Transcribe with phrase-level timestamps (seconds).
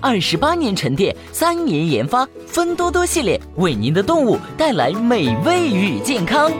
[0.00, 6.50] 二十八年沉淀，三年研发，芬多多系列为您的动物带来美味与健康。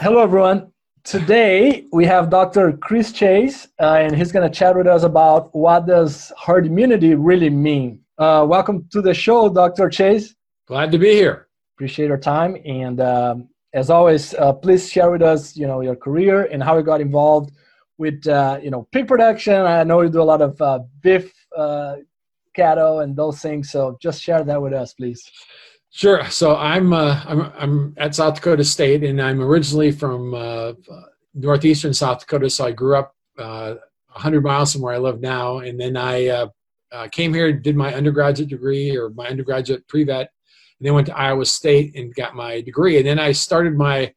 [0.00, 0.68] Hello, everyone.
[1.04, 2.78] Today we have Dr.
[2.78, 7.14] Chris Chase, uh, and he's going to chat with us about what does herd immunity
[7.14, 8.00] really mean.
[8.18, 9.88] Uh, welcome to the show, Dr.
[9.88, 10.34] Chase.
[10.66, 11.48] Glad to be here.
[11.76, 15.96] Appreciate your time, and um, as always, uh, please share with us, you know, your
[15.96, 17.52] career and how you got involved
[17.97, 19.53] with, uh, you know, pig production.
[19.53, 21.97] I know you do a lot of uh, beef, uh,
[22.53, 23.71] cattle, and those things.
[23.71, 25.29] So just share that with us, please.
[25.91, 26.27] Sure.
[26.29, 30.73] So I'm uh, I'm I'm at South Dakota State, and I'm originally from uh,
[31.35, 32.49] northeastern South Dakota.
[32.49, 33.75] So I grew up uh,
[34.13, 36.47] 100 miles from where I live now, and then I uh,
[36.91, 40.31] uh, came here, did my undergraduate degree or my undergraduate pre-vet,
[40.79, 44.13] and then went to Iowa State and got my degree, and then I started my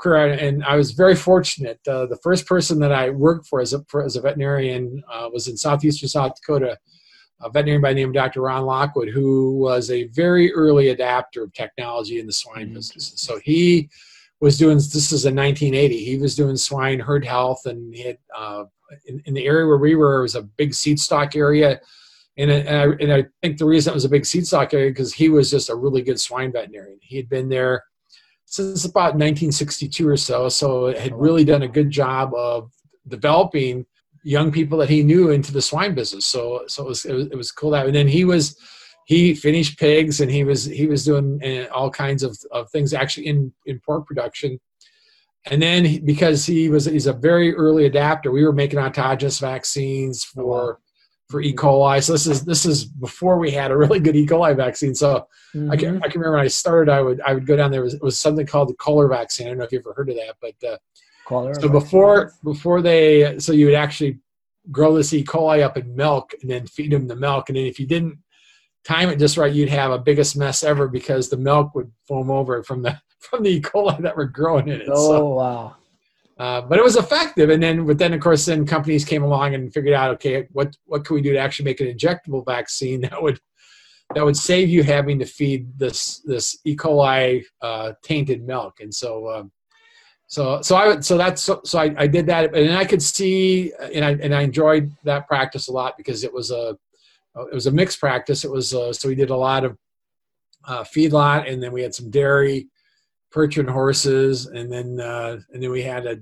[0.00, 1.80] career, and I was very fortunate.
[1.86, 5.28] Uh, the first person that I worked for as a for, as a veterinarian uh,
[5.32, 6.78] was in southeastern South Dakota
[7.42, 8.42] a veterinarian by the name of Dr.
[8.42, 12.74] Ron Lockwood, who was a very early adapter of technology in the swine Mhm.
[12.74, 13.12] business.
[13.16, 13.88] So he
[14.40, 16.04] was doing this is in 1980.
[16.04, 18.64] He was doing swine herd health, and he had uh,
[19.06, 21.80] in, in the area where we were it was a big seed stock area.
[22.36, 24.90] And, and, I, and I think the reason it was a big seed stock area
[24.90, 26.98] because he was just a really good swine veterinarian.
[27.02, 27.84] He had been there
[28.50, 32.72] since about 1962 or so, so had really done a good job of
[33.06, 33.86] developing
[34.24, 36.26] young people that he knew into the swine business.
[36.26, 37.86] So so it was it was, it was cool that.
[37.86, 38.56] And then he was
[39.06, 42.92] he finished pigs and he was he was doing uh, all kinds of, of things
[42.92, 44.58] actually in in pork production.
[45.46, 49.40] And then he, because he was he's a very early adapter, we were making autogenous
[49.40, 50.80] vaccines for
[51.30, 51.54] for E.
[51.54, 52.02] coli.
[52.02, 54.26] So this is this is before we had a really good E.
[54.26, 54.94] coli vaccine.
[54.94, 55.28] So
[55.70, 57.80] I can I can remember when I started, I would I would go down there.
[57.80, 59.46] It was, it was something called the Kohler vaccine.
[59.46, 60.76] I don't know if you ever heard of that, but uh,
[61.54, 64.18] so before before they so you would actually
[64.70, 65.24] grow this E.
[65.24, 68.18] coli up in milk and then feed them the milk, and then if you didn't
[68.84, 72.30] time it just right, you'd have a biggest mess ever because the milk would foam
[72.30, 73.60] over from the from the E.
[73.60, 74.88] coli that were growing in it.
[74.90, 75.76] Oh So, wow.
[76.40, 79.54] Uh, but it was effective, and then but then of course then companies came along
[79.54, 83.00] and figured out okay what what can we do to actually make an injectable vaccine
[83.06, 83.38] that would
[84.14, 86.74] that would save you having to feed this this E.
[86.74, 89.30] coli uh, tainted milk, and so.
[89.30, 89.52] Um,
[90.26, 93.72] so, so I so that's, so, so I, I did that, and I could see,
[93.92, 96.78] and I, and I enjoyed that practice a lot because it was a,
[97.50, 98.44] it was a mixed practice.
[98.44, 99.76] It was, uh, so we did a lot of
[100.68, 102.68] uh, feedlot, and then we had some dairy,
[103.32, 106.20] perch and horses, and then, uh, and then we had a,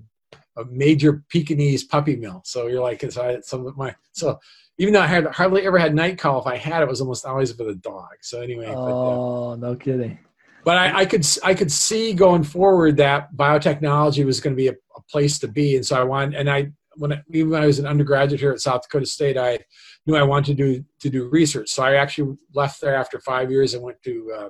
[0.59, 2.43] a major Pekingese puppy mill.
[2.45, 4.39] So you're like, so I some of my, so
[4.79, 7.25] even though I had hardly ever had night call, if I had it, was almost
[7.25, 8.09] always with a dog.
[8.21, 10.19] So anyway, but, uh, Oh, no kidding.
[10.65, 14.69] but I, I could I could see going forward that biotechnology was going to be
[14.69, 16.34] a, a place to be, and so I wanted.
[16.34, 19.37] And I when I, even when I was an undergraduate here at South Dakota State,
[19.37, 19.59] I
[20.07, 21.69] knew I wanted to do to do research.
[21.71, 24.49] So I actually left there after five years and went to uh,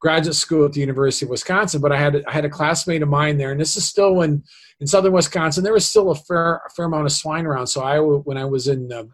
[0.00, 1.80] graduate school at the University of Wisconsin.
[1.80, 4.42] But I had I had a classmate of mine there, and this is still when
[4.80, 7.66] in southern Wisconsin there was still a fair a fair amount of swine around.
[7.66, 9.04] So I when I was in uh,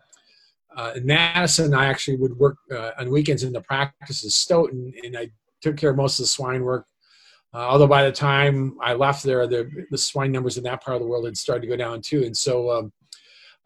[0.76, 4.92] uh, in Madison, I actually would work uh, on weekends in the practice in Stoughton,
[5.04, 5.30] and I
[5.60, 6.86] took care of most of the swine work.
[7.54, 10.96] Uh, although by the time I left there, the, the swine numbers in that part
[10.96, 12.24] of the world had started to go down too.
[12.24, 12.92] And so um,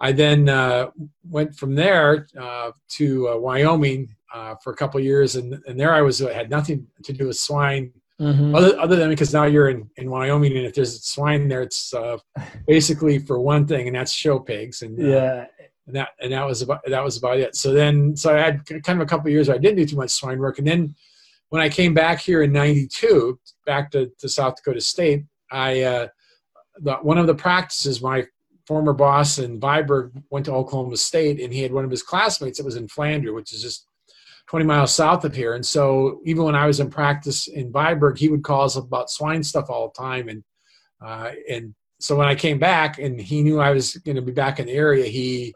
[0.00, 0.90] I then uh,
[1.22, 5.94] went from there uh, to Wyoming uh, for a couple of years, and, and there
[5.94, 8.56] I was had nothing to do with swine Mhm.
[8.56, 11.92] Other, other than because now you're in, in Wyoming and if there's swine there, it's
[11.92, 12.16] uh,
[12.66, 14.82] basically for one thing, and that's show pigs.
[14.82, 15.46] And uh, yeah.
[15.86, 17.56] and that and that was about that was about it.
[17.56, 19.86] So then, so I had kind of a couple of years where I didn't do
[19.86, 20.94] too much swine work, and then
[21.50, 26.08] when I came back here in '92, back to, to South Dakota State, I uh,
[26.80, 28.26] the, one of the practices my
[28.66, 32.58] former boss in Viborg went to Oklahoma State, and he had one of his classmates
[32.58, 33.85] that was in Flandreau, which is just
[34.48, 35.54] 20 miles south of here.
[35.54, 39.10] And so even when I was in practice in Viborg, he would call us about
[39.10, 40.44] swine stuff all the time, and
[41.04, 44.32] uh, and so when I came back and he knew I was going to be
[44.32, 45.54] back in the area, he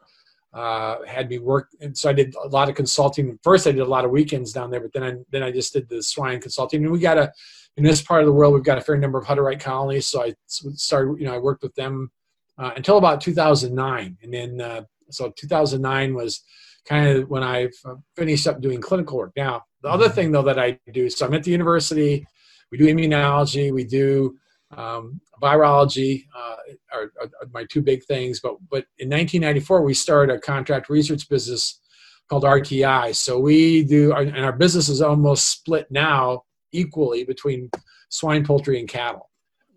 [0.53, 1.69] uh, had me work.
[1.81, 3.39] And so I did a lot of consulting.
[3.43, 5.73] First, I did a lot of weekends down there, but then I, then I just
[5.73, 6.83] did the swine consulting.
[6.83, 7.33] And we got a,
[7.77, 10.07] in this part of the world, we've got a fair number of Hutterite colonies.
[10.07, 12.11] So I started, you know, I worked with them
[12.59, 14.19] uh, until about 2009.
[14.23, 16.43] And then, uh, so 2009 was
[16.87, 17.75] kind of when I've
[18.17, 19.33] finished up doing clinical work.
[19.37, 22.27] Now, the other thing though that I do, so I'm at the university,
[22.71, 24.37] we do immunology, we do
[24.77, 26.57] um, virology uh,
[26.93, 28.41] are, are, my two big things.
[28.41, 31.81] But but in 1994 we started a contract research business
[32.29, 33.15] called RTI.
[33.15, 37.71] So we do, and our business is almost split now equally between
[38.09, 39.29] swine, poultry, and cattle.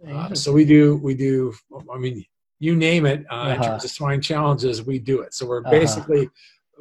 [0.07, 1.53] Uh, so we do we do.
[1.91, 2.25] I mean,
[2.59, 3.53] you name it uh, uh-huh.
[3.55, 5.33] in terms of swine challenges, we do it.
[5.33, 5.71] So we're uh-huh.
[5.71, 6.29] basically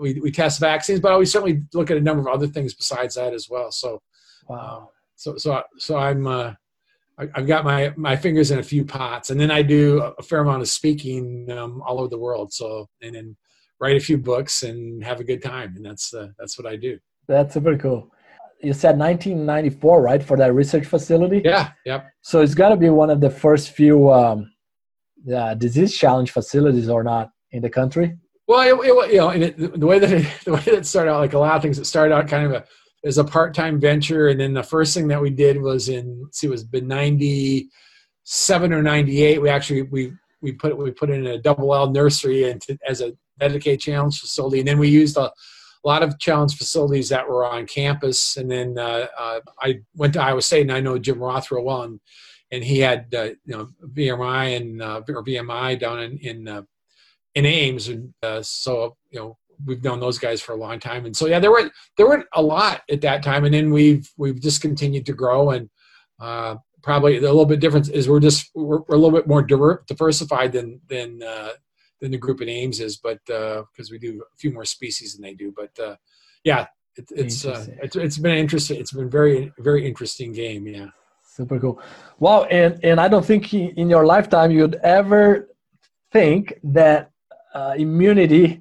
[0.00, 3.14] we, we test vaccines, but we certainly look at a number of other things besides
[3.14, 3.70] that as well.
[3.70, 4.02] So,
[4.48, 4.78] wow.
[4.78, 6.54] Um, so so so I'm uh,
[7.18, 10.40] I've got my my fingers in a few pots, and then I do a fair
[10.40, 12.52] amount of speaking um, all over the world.
[12.52, 13.36] So and then
[13.78, 16.76] write a few books and have a good time, and that's uh, that's what I
[16.76, 16.98] do.
[17.28, 18.10] That's super cool.
[18.62, 21.42] You said 1994, right, for that research facility?
[21.44, 22.06] Yeah, yep.
[22.22, 24.52] So it's got to be one of the first few um,
[25.24, 28.16] yeah, disease challenge facilities, or not, in the country.
[28.48, 30.86] Well, it, it, you know, and it, the way that it, the way that it
[30.86, 32.64] started out, like a lot of things, it started out kind of a
[33.04, 36.46] as a part-time venture and then the first thing that we did was in see
[36.46, 41.38] it was been 97 or 98 we actually we we put we put in a
[41.38, 45.32] double l nursery and as a dedicated challenge facility and then we used a, a,
[45.84, 50.22] lot of challenge facilities that were on campus and then uh, uh, i went to
[50.22, 52.00] iowa state and i know jim roth real well and,
[52.52, 56.62] and he had uh, you know vmi and uh, or vmi down in in, uh,
[57.34, 61.06] in ames and uh, so you know we've known those guys for a long time,
[61.06, 64.10] and so yeah, there were there weren't a lot at that time, and then we've
[64.16, 65.70] we've just continued to grow, and
[66.20, 69.42] uh, probably a little bit different is we're just we're, we're a little bit more
[69.42, 71.50] diversified than than uh,
[72.00, 75.14] than the group in Ames is, but because uh, we do a few more species
[75.14, 75.96] than they do, but uh,
[76.44, 78.80] yeah, it, it's uh, it's it's been interesting.
[78.80, 80.66] It's been very very interesting game.
[80.66, 80.88] Yeah,
[81.24, 81.80] super cool.
[82.18, 85.48] Wow, and and I don't think in your lifetime you'd ever
[86.10, 87.11] think that
[87.54, 88.60] uh, immunity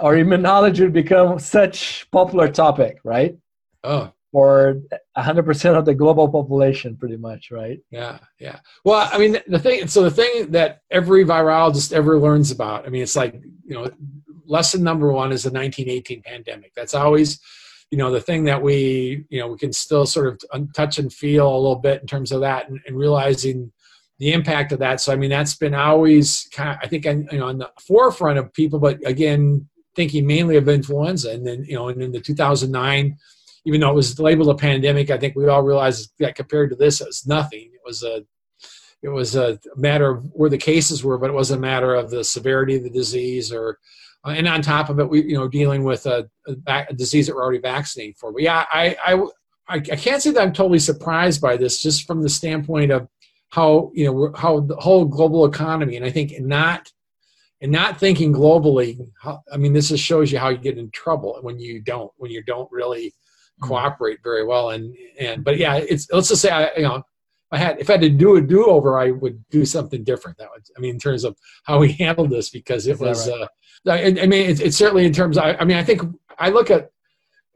[0.00, 3.36] or immunology would become such popular topic, right?
[3.84, 4.80] Oh, for
[5.18, 7.80] 100% of the global population, pretty much, right?
[7.90, 8.60] Yeah, yeah.
[8.84, 12.90] Well, I mean, the thing, so the thing that every virologist ever learns about, I
[12.90, 13.90] mean, it's like, you know,
[14.46, 16.72] lesson number one is the 1918 pandemic.
[16.74, 17.40] That's always,
[17.90, 21.12] you know, the thing that we, you know, we can still sort of touch and
[21.12, 23.72] feel a little bit in terms of that and, and realizing
[24.20, 25.00] the impact of that.
[25.00, 28.38] So, I mean, that's been always kind of, I think, you know, on the forefront
[28.38, 31.32] of people, but again, thinking mainly of influenza.
[31.32, 33.16] And then, you know, and in the 2009,
[33.64, 36.76] even though it was labeled a pandemic, I think we all realized that compared to
[36.76, 37.70] this, it was nothing.
[37.72, 38.22] It was a,
[39.02, 42.10] it was a matter of where the cases were, but it wasn't a matter of
[42.10, 43.78] the severity of the disease or,
[44.26, 46.28] uh, and on top of it, we, you know, dealing with a,
[46.66, 48.32] a, disease that we're already vaccinating for.
[48.32, 52.20] But yeah, I, I, I can't say that I'm totally surprised by this, just from
[52.20, 53.08] the standpoint of
[53.50, 56.90] how you know how the whole global economy, and I think not
[57.60, 60.90] and not thinking globally how, i mean this just shows you how you get in
[60.90, 63.68] trouble when you don't when you don't really mm-hmm.
[63.68, 67.02] cooperate very well and and but yeah it's let's just say i you know
[67.52, 70.38] I had if I had to do a do over, I would do something different.
[70.38, 73.28] That would, I mean, in terms of how we handled this, because it was.
[73.28, 73.40] Right?
[73.40, 73.48] Uh,
[73.90, 75.36] I, I, mean, it's, it's, certainly in terms.
[75.36, 76.02] Of, I, I, mean, I think
[76.38, 76.92] I look at,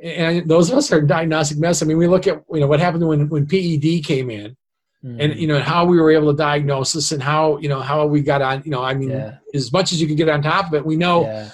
[0.02, 1.80] and those of us are diagnostic mess.
[1.80, 4.56] I mean, we look at you know what happened when when PED came in,
[5.04, 5.16] mm.
[5.20, 8.06] and you know how we were able to diagnose this and how you know how
[8.06, 9.37] we got on you know i mean yeah.
[9.52, 11.50] as much as you can get on top of it we know yeah.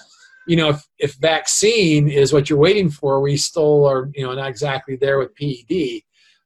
[0.47, 4.35] you know if, if vaccine is what you're waiting for we still are you know
[4.35, 6.05] not exactly there with ped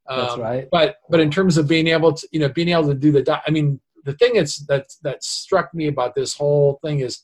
[0.09, 2.89] um, that's right but but in terms of being able to you know being able
[2.89, 6.79] to do the i mean the thing that's that that struck me about this whole
[6.83, 7.23] thing is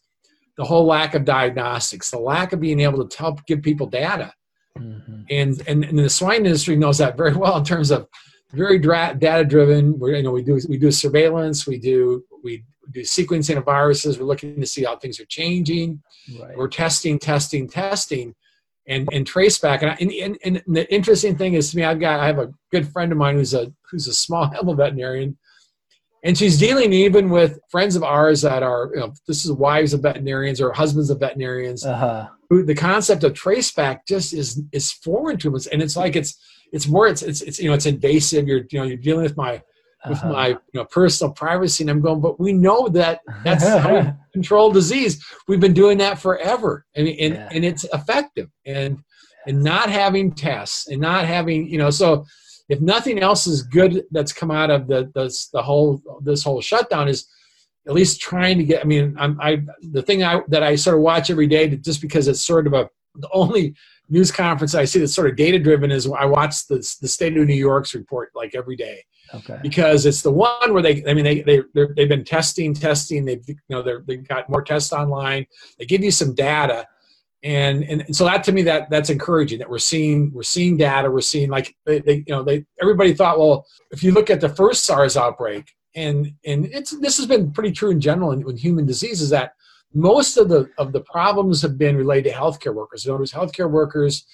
[0.56, 4.32] the whole lack of diagnostics the lack of being able to tell give people data
[4.78, 5.22] mm-hmm.
[5.30, 8.06] and, and and the swine industry knows that very well in terms of
[8.52, 9.98] very data driven.
[9.98, 14.18] We you know we do we do surveillance, we do we do sequencing of viruses.
[14.18, 16.02] We're looking to see how things are changing.
[16.38, 16.56] Right.
[16.56, 18.34] We're testing, testing, testing,
[18.86, 19.82] and and trace back.
[19.82, 22.52] And, I, and, and, the interesting thing is to me, I've got I have a
[22.70, 25.38] good friend of mine who's a who's a small animal veterinarian,
[26.24, 29.94] and she's dealing even with friends of ours that are you know this is wives
[29.94, 31.84] of veterinarians or husbands of veterinarians.
[31.84, 32.28] Uh-huh.
[32.50, 36.16] Who the concept of trace back just is is foreign to us, and it's like
[36.16, 36.36] it's
[36.72, 38.46] it's more it's it's, it's you know it's invasive.
[38.48, 39.62] You're you know you're dealing with my
[40.08, 40.32] with Uh-huh.
[40.32, 44.10] my you know personal privacy and i'm going but we know that that's how we
[44.32, 47.48] control disease we've been doing that forever mean, and, Yeah.
[47.52, 48.92] and it's effective and
[49.46, 52.24] and not having tests and not having you know so
[52.70, 56.62] if nothing else is good that's come out of the the, the whole this whole
[56.62, 57.26] shutdown is
[57.86, 59.60] at least trying to get i mean i'm i
[59.96, 62.72] the thing i that i sort of watch every day just because it's sort of
[62.72, 63.74] a the only
[64.10, 67.36] news conference i see that's sort of data driven is i watch the, the state
[67.36, 69.02] of new york's report like every day.
[69.32, 69.58] Okay.
[69.62, 71.62] because it's the one where they i mean they, they
[71.94, 73.24] they've been testing testing.
[73.24, 75.46] They've you know they're, they've got more tests online.
[75.78, 76.86] They give you some data.
[77.42, 80.76] And, and and so that to me that that's encouraging that we're seeing we're seeing
[80.76, 81.10] data.
[81.10, 84.40] We're seeing like they, they you know they everybody thought well if you look at
[84.40, 88.44] the first SARS outbreak and and it's this has been pretty true in general in,
[88.44, 89.54] with human diseases that
[89.92, 93.04] most of the of the problems have been related to healthcare workers.
[93.04, 94.24] In other words, healthcare workers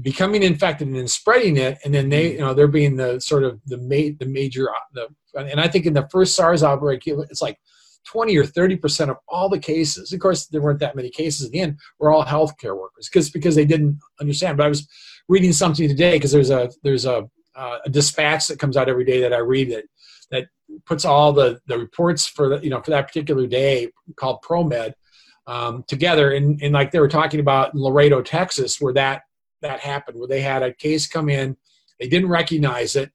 [0.00, 3.44] becoming infected and then spreading it, and then they you know they're being the sort
[3.44, 7.42] of the ma- the major the and I think in the first SARS outbreak it's
[7.42, 7.58] like
[8.06, 10.12] 20 or 30 percent of all the cases.
[10.12, 11.78] Of course, there weren't that many cases in the end.
[11.98, 14.56] Were all healthcare workers because because they didn't understand.
[14.56, 14.88] But I was
[15.28, 19.04] reading something today because there's a there's a uh, a dispatch that comes out every
[19.04, 19.84] day that I read that
[20.86, 24.92] puts all the the reports for the, you know for that particular day called ProMED
[25.46, 29.22] um, together and and like they were talking about Laredo, Texas, where that
[29.60, 31.56] that happened, where they had a case come in,
[32.00, 33.10] they didn't recognize it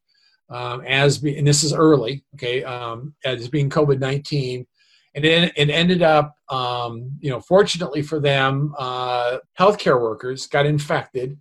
[0.50, 4.66] um, as be, and this is early, okay, um, as being COVID nineteen.
[5.16, 10.68] And then it ended up, um, you know, fortunately for them, uh, healthcare workers got
[10.68, 11.40] infected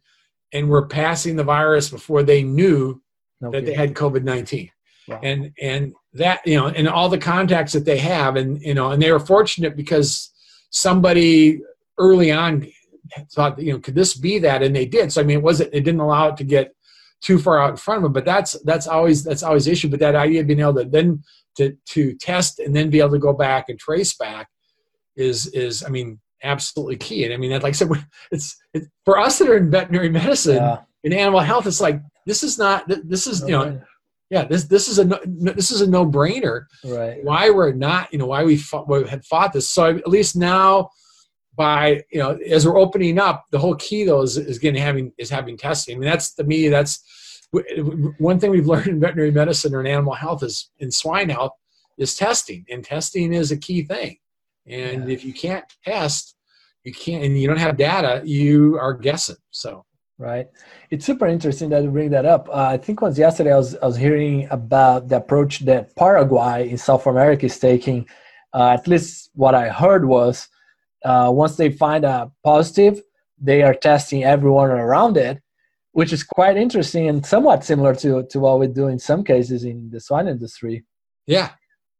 [0.53, 3.03] and were passing the virus before they knew
[3.43, 4.71] that they had COVID nineteen,
[5.09, 5.21] Wow.
[5.23, 8.91] and and that you know, and all the contacts that they have, and you know,
[8.91, 10.31] and they were fortunate because
[10.71, 11.61] somebody
[11.99, 12.67] early on
[13.33, 15.13] thought, you know, could this be that, and they did.
[15.13, 16.75] So I mean, it wasn't, it didn't allow it to get
[17.21, 19.89] too far out in front of them, but that's that's always that's always the issue.
[19.89, 21.23] But that idea of being able to then
[21.57, 24.49] to to test and then be able to go back and trace back
[25.17, 27.25] is is I mean absolutely key.
[27.25, 27.89] And I mean, that, like I said,
[28.31, 30.81] it's, it's for us that are in veterinary medicine Yeah.
[31.03, 33.81] in animal health, it's like this is not this is you know
[34.31, 36.65] yeah this this is a no, this is a no brainer.
[36.85, 37.23] Right.
[37.23, 39.69] Why we're not you know why we fought, we had fought this.
[39.69, 40.91] So at least now
[41.55, 45.13] by you know as we're opening up, the whole key though is, is getting having
[45.19, 45.97] is having testing.
[45.97, 47.03] I mean that's to me that's
[48.19, 51.53] one thing we've learned in veterinary medicine or in animal health is in swine health
[51.99, 54.19] is testing, and testing is a key thing.
[54.67, 55.15] And Yeah.
[55.15, 56.37] if you can't test,
[56.85, 59.37] you can't, and you don't have data, you are guessing.
[59.51, 59.87] So
[60.19, 60.49] Right.
[60.91, 62.49] It's super interesting that you bring that up.
[62.49, 66.71] Uh, I think once yesterday I was, I was hearing about the approach that Paraguay
[66.71, 68.09] in South America is taking.
[68.55, 70.49] Uh, at least what I heard was
[71.05, 73.03] uh, once they find a positive,
[73.39, 75.43] they are testing everyone around it,
[75.93, 79.65] which is quite interesting and somewhat similar to, to what we do in some cases
[79.65, 80.85] in the swine industry.
[81.27, 81.51] Yeah.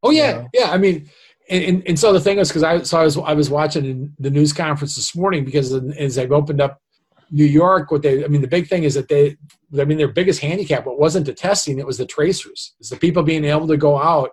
[0.01, 0.47] Oh yeah, Yeah.
[0.65, 0.71] yeah.
[0.71, 1.07] I mean,
[1.49, 4.29] and, and, so the thing is, because I so I was I was watching the
[4.29, 6.81] news conference this morning because as they've opened up
[7.31, 9.37] New York, what they I mean the big thing is that they
[9.79, 12.73] I mean their biggest handicap it wasn't the testing, it was the tracers.
[12.79, 14.31] It's the people being able to go out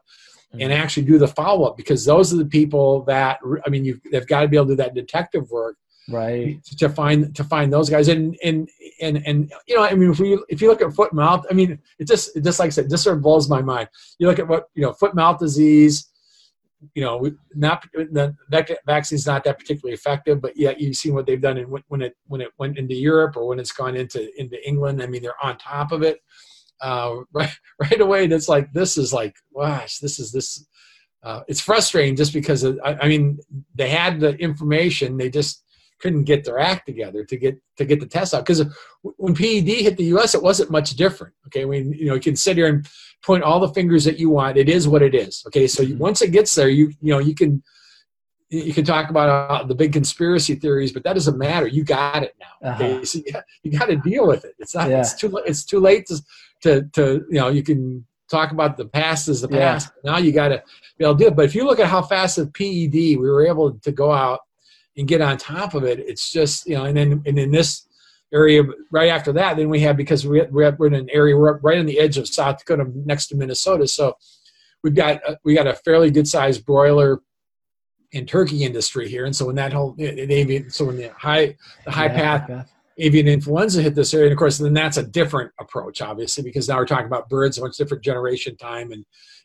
[0.53, 0.73] and mm-hmm.
[0.73, 4.27] actually do the follow up because those are the people that I mean you they've
[4.27, 6.63] got to be able to do that detective work Right.
[6.77, 8.69] to find to find those guys and and
[9.01, 11.55] and and you know I mean if we if you look at foot mouth I
[11.55, 14.27] mean it just it just like I said just sort of blows my mind you
[14.27, 16.11] look at what you know foot mouth disease
[16.95, 18.35] you know not the
[18.87, 22.17] vaccine's not that particularly effective but yet you've seen what they've done and when, it
[22.27, 25.03] when it went into Europe or when it's gone into into England.
[25.03, 26.21] I mean they're on top of it.
[26.81, 30.67] Uh, right right away it's like this is like gosh this is this
[31.23, 33.39] uh, it's frustrating just because of, I, I mean
[33.75, 35.64] they had the information they just
[36.05, 38.63] couldn't get their act together to get to get the test out because
[39.03, 40.35] when PED hit the U.S.
[40.35, 41.33] it wasn't much different.
[41.47, 42.87] Okay, I mean you know you can sit here and
[43.23, 44.59] point all the fingers that you want.
[44.59, 45.43] It is what it is.
[45.47, 45.99] Okay, so you, Mhm.
[46.09, 47.63] once it gets there, you you know you can
[48.51, 51.67] you can talk about uh, the big conspiracy theories, but that doesn't matter.
[51.67, 52.75] You got it now.
[52.75, 53.05] Okay, Uh-huh.
[53.07, 54.55] so you got, you got to deal with it.
[54.59, 54.91] It's not.
[54.91, 55.01] Yeah.
[55.01, 55.29] It's too.
[55.47, 56.17] It's too late to
[56.65, 59.59] to to you know you can talk about the past as the Yeah.
[59.73, 59.85] past.
[60.05, 60.63] Now you got to
[60.99, 61.37] be able to do it.
[61.39, 64.41] But if you look at how fast with PED we were able to go out
[64.97, 66.85] and get on top of it, it's just you know.
[66.85, 67.87] And then and in this
[68.33, 71.79] area right after that, then we have because we're we're in an area we're right
[71.79, 74.17] on the edge of South Dakota next to Minnesota, so
[74.83, 77.21] we've got uh, we got a fairly good sized broiler
[78.13, 81.91] and turkey industry here, and so when that whole even so when the high the
[81.91, 84.27] high Yeah, path avian influenza hit this area.
[84.27, 87.59] And of course, then that's a different approach, obviously, because now we're talking about birds,
[87.59, 89.05] a much different generation time, and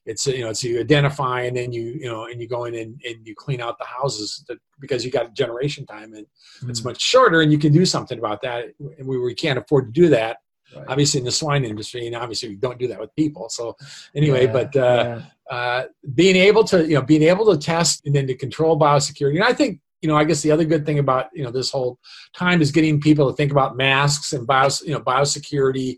[0.10, 2.74] it's you know, it's you identify and then you you know, and you go in
[2.74, 6.70] and, and you clean out the houses to, because you got generation time, and mm-hmm.
[6.70, 8.66] it's much shorter, and you can do something about that.
[8.98, 10.38] And we, we can't afford to do that.
[10.76, 10.86] Right.
[10.88, 13.50] Obviously, in the swine industry, and obviously we don't do that with people.
[13.50, 13.76] So,
[14.16, 15.56] anyway, yeah, but uh, yeah.
[15.56, 15.84] uh,
[16.16, 19.44] being able to, you know, being able to test and then to control biosecurity, and
[19.44, 22.00] I think you know, I guess the other good thing about you know this whole
[22.34, 25.98] time is getting people to think about masks and bio, you know, biosecurity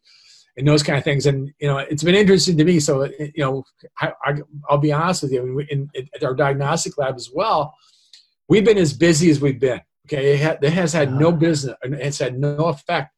[0.61, 1.25] and those kind of things.
[1.25, 2.79] And you know, it's been interesting to me.
[2.79, 3.63] So you know,
[3.99, 4.13] I,
[4.69, 5.65] will be honest with you.
[5.71, 7.73] In, in, at our diagnostic lab as well,
[8.47, 9.81] we've been as busy as we've been.
[10.05, 11.37] Okay, it, ha- it has had no uh-huh.
[11.37, 11.75] business.
[11.81, 13.11] It's had no effect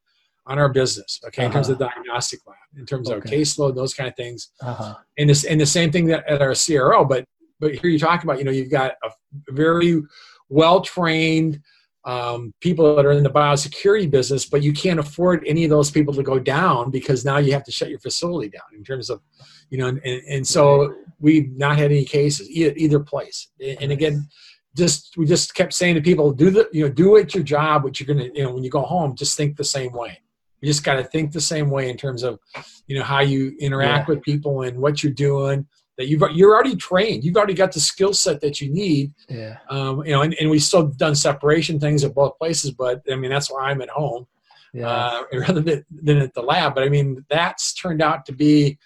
[0.46, 1.20] on our business.
[1.26, 1.48] Okay, uh-huh.
[1.48, 1.94] in terms of the uh-huh.
[1.96, 3.18] diagnostic lab, in terms okay.
[3.18, 4.48] of caseload, those kind of things.
[4.62, 4.94] Uh-huh.
[5.18, 7.04] And this and the same thing that at our CRO.
[7.04, 7.26] But
[7.60, 9.10] but here you talk about you know you've got a
[9.50, 10.02] very
[10.48, 11.60] well trained
[12.04, 15.90] um, people that are in the biosecurity business, but you can't afford any of those
[15.90, 19.08] people to go down because now you have to shut your facility down in terms
[19.08, 19.22] of,
[19.70, 23.48] you know, and, and so we've not had any cases either, either place.
[23.80, 24.28] And again,
[24.76, 27.84] just we just kept saying to people, do the you know do it your job,
[27.84, 30.20] what you're gonna you know when you go home, just think the same way.
[30.60, 32.40] You just got to think the same way in terms of
[32.86, 34.14] you know how you interact yeah.
[34.14, 37.24] with people and what you're doing that you've you're already trained.
[37.24, 39.12] You've already got the skill set that you need.
[39.28, 39.58] Yeah.
[39.70, 43.16] Um, you know, and, and we've still done separation things at both places, but I
[43.16, 44.26] mean that's why I'm at home.
[44.72, 44.88] Yeah.
[44.88, 46.74] Uh, rather than, than at the lab.
[46.74, 48.78] But I mean that's turned out to be,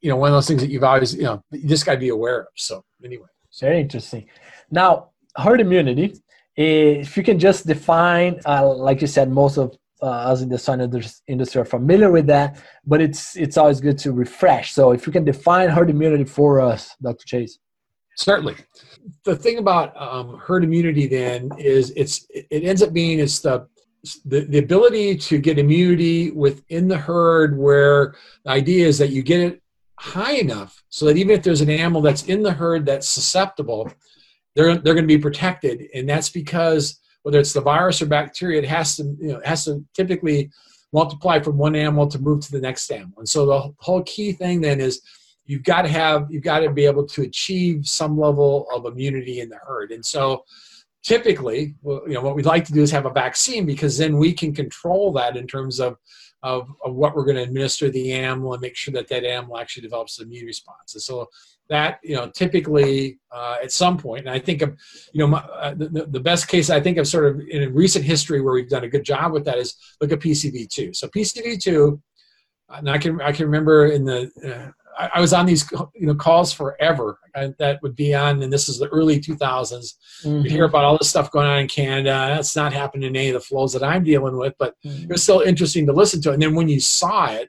[0.00, 1.98] you know, one of those things that you've always, you know, you just got to
[1.98, 2.48] be aware of.
[2.54, 3.26] So anyway.
[3.58, 4.28] Very interesting.
[4.70, 6.14] Now, herd immunity.
[6.56, 10.58] If you can just define, uh, like you said, most of uh, us in the
[10.58, 10.80] swine
[11.26, 14.72] industry are familiar with that, but it's it's always good to refresh.
[14.72, 17.24] So if you can define herd immunity for us, Dr.
[17.26, 17.58] Chase.
[18.16, 18.56] Certainly.
[19.24, 23.66] The thing about um, herd immunity then is it's it ends up being it's the,
[24.26, 28.14] the the ability to get immunity within the herd where
[28.44, 29.62] the idea is that you get it
[29.98, 33.90] high enough so that even if there's an animal that's in the herd that's susceptible,
[34.54, 38.58] they're they're going to be protected, and that's because whether it's the virus or bacteria,
[38.58, 40.50] it has to, you know, it has to typically
[40.92, 43.18] multiply from one animal to move to the next animal.
[43.18, 45.00] And so the whole key thing then is
[45.44, 49.40] you've got to have, you've got to be able to achieve some level of immunity
[49.40, 49.92] in the herd.
[49.92, 50.44] And so
[51.02, 54.32] typically, you know, what we'd like to do is have a vaccine because then we
[54.32, 55.96] can control that in terms of,
[56.42, 59.58] of, of what we're going to administer the animal and make sure that that animal
[59.58, 60.94] actually develops an immune response.
[60.94, 61.28] And so
[61.70, 64.76] that you know typically uh, at some point and i think of
[65.12, 68.04] you know my, uh, the, the best case i think of sort of in recent
[68.04, 71.98] history where we've done a good job with that is look at pcv2 so pcv2
[72.70, 76.06] and i can i can remember in the uh, I, I, was on these you
[76.06, 80.44] know calls forever I, that would be on and this is the early 2000s mm-hmm.
[80.44, 83.28] you hear about all this stuff going on in canada that's not happening in any
[83.28, 85.04] of the flows that i'm dealing with but mm-hmm.
[85.04, 87.48] it was still interesting to listen to and then when you saw it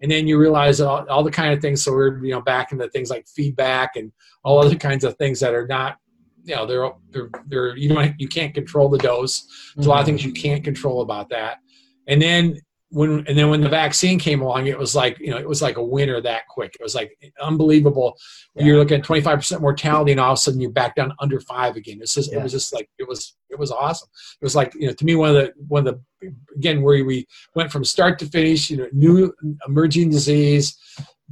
[0.00, 2.72] and then you realize all, all, the kind of things so we're you know back
[2.72, 4.12] into things like feedback and
[4.44, 5.98] all other kinds of things that are not
[6.44, 9.42] you know they're they're, they're you don't you can't control the dose
[9.74, 9.90] there's mm-hmm.
[9.90, 11.58] a lot of things you can't control about that
[12.06, 12.56] and then
[12.94, 15.60] when and then when the vaccine came along, it was like you know it was
[15.60, 16.76] like a winner that quick.
[16.78, 18.16] It was like unbelievable.
[18.54, 18.66] Yeah.
[18.66, 21.40] You're looking at 25 percent mortality, and all of a sudden you're back down under
[21.40, 21.98] five again.
[22.00, 22.38] It's just yeah.
[22.38, 24.08] it was just like it was it was awesome.
[24.40, 27.04] It was like you know to me one of the one of the again where
[27.04, 27.26] we
[27.56, 28.70] went from start to finish.
[28.70, 29.34] You know, new
[29.66, 30.78] emerging disease,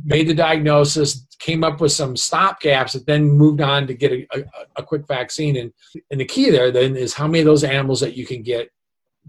[0.05, 4.11] made the diagnosis, came up with some stop gaps, and then moved on to get
[4.11, 4.43] a, a,
[4.79, 5.57] a quick vaccine.
[5.57, 5.73] And
[6.11, 8.69] and the key there then is how many of those animals that you can get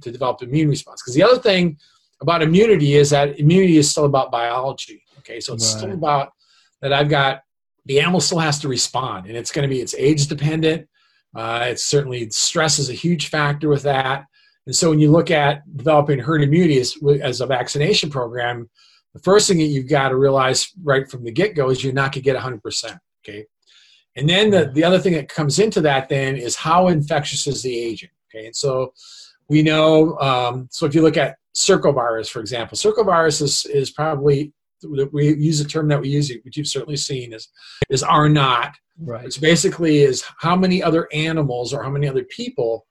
[0.01, 1.03] to develop immune response.
[1.03, 1.77] Because the other thing
[2.23, 5.03] about immunity is that immunity is still about biology.
[5.19, 5.79] Okay, so it's right.
[5.79, 6.33] still about
[6.81, 7.43] that I've got
[7.85, 10.87] the animal still has to respond, and it's going to be it's age dependent.
[11.35, 14.25] Uh, it's certainly stress is a huge factor with that.
[14.65, 18.69] And so when you look at developing herd immunity as, as a vaccination program,
[19.13, 21.93] the first thing that you've got to realize right from the get go is you're
[21.93, 22.97] not going to get 100%.
[23.27, 23.45] Okay.
[24.15, 27.61] And then the, the other thing that comes into that then is how infectious is
[27.61, 28.11] the agent.
[28.29, 28.45] Okay.
[28.45, 28.93] And so
[29.49, 32.77] we know, um, so if you look at circovirus, for example.
[32.77, 34.53] Circovirus is, is probably,
[35.11, 37.47] we use a term that we use, which you've certainly seen, is,
[37.89, 38.75] is R naught.
[38.99, 39.25] Right.
[39.25, 42.85] Which basically is how many other animals or how many other people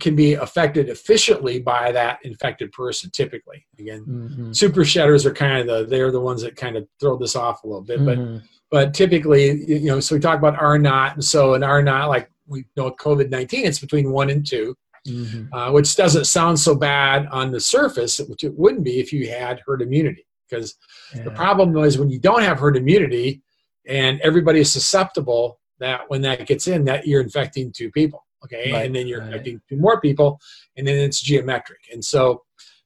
[0.00, 4.52] can be affected efficiently by that infected person typically again mm-hmm.
[4.52, 7.62] super shedders are kind of the they're the ones that kind of throw this off
[7.64, 8.38] a little bit mm-hmm.
[8.38, 11.82] but but typically you know so we talk about r naught and so an r
[11.82, 14.74] naught like we know covid-19 it's between one and two
[15.06, 15.52] mm-hmm.
[15.52, 19.28] uh, which doesn't sound so bad on the surface, which it wouldn't be if you
[19.28, 20.26] had herd immunity.
[20.48, 20.76] Because
[21.14, 21.22] yeah.
[21.22, 23.42] the problem is when you don't have herd immunity
[23.86, 28.24] and everybody is susceptible, that when that gets in, that you're infecting two people.
[28.44, 29.28] Okay, Right, and then you're right.
[29.28, 30.38] infecting two more people,
[30.76, 31.80] and then it's geometric.
[31.92, 32.42] And so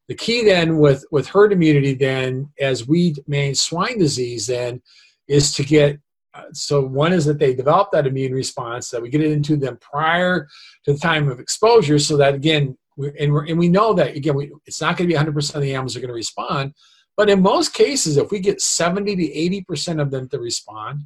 [0.08, 4.82] the key then with with herd immunity then as we manage swine disease then
[5.28, 6.00] is to get
[6.34, 9.56] Uh, so one is that they develop that immune response that we get it into
[9.56, 10.46] them prior
[10.84, 14.14] to the time of exposure so that again we, and, we're, and we know that
[14.14, 16.74] again we, it's not going to be 100% of the animals are going to respond
[17.16, 21.04] but in most cases if we get 70 to 80% of them to respond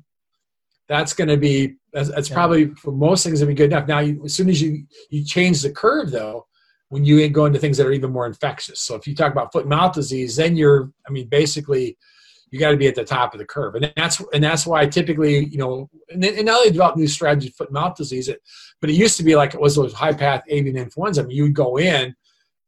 [0.88, 2.34] that's going to be that's, that's Yeah.
[2.34, 4.84] probably for most things going to be good enough now you, as soon as you
[5.08, 6.46] you change the curve though
[6.88, 9.52] when you go into things that are even more infectious so if you talk about
[9.52, 11.96] foot and mouth disease then you're i mean basically
[12.52, 13.74] you got to be at the top of the curve.
[13.74, 17.50] And that's and that's why typically you know and, and now they develop new strategies
[17.50, 18.40] for foot and mouth disease it,
[18.80, 21.22] but it used to be like it was those high path avian influenza.
[21.22, 22.14] I mean, you would go in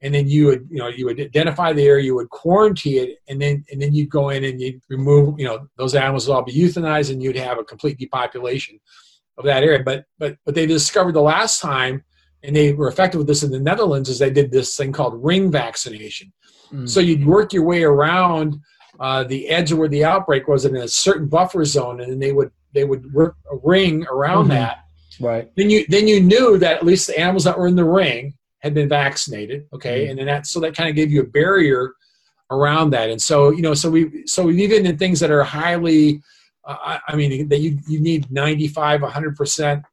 [0.01, 3.18] and then you would you know you would identify the area you would quarantine it
[3.29, 6.35] and then and then you'd go in and you'd remove you know those animals would
[6.35, 8.81] all be euthanized and you'd have a complete depopulation
[9.37, 9.83] of that area.
[9.85, 12.05] But but what they discovered the last time
[12.42, 15.23] and they were effective with this in the netherlands is they did this thing called
[15.23, 16.33] ring vaccination.
[16.73, 16.88] Mm.
[16.88, 18.59] so you'd work your way around
[19.01, 22.19] uh, the edge of where the outbreak was in a certain buffer zone, and then
[22.19, 24.51] they would they would work a ring around Mhm.
[24.51, 24.79] that.
[25.21, 25.49] right.
[25.57, 28.35] Then you then you knew that at least the animals that were in the ring
[28.61, 29.67] had been vaccinated.
[29.73, 30.11] Okay, Mhm.
[30.11, 31.93] and then that so that kind of gave you a barrier
[32.51, 33.11] around that.
[33.11, 36.21] And so you know so we so we even in things that are highly,
[36.65, 39.85] uh, I, mean that you you need 95 100 percent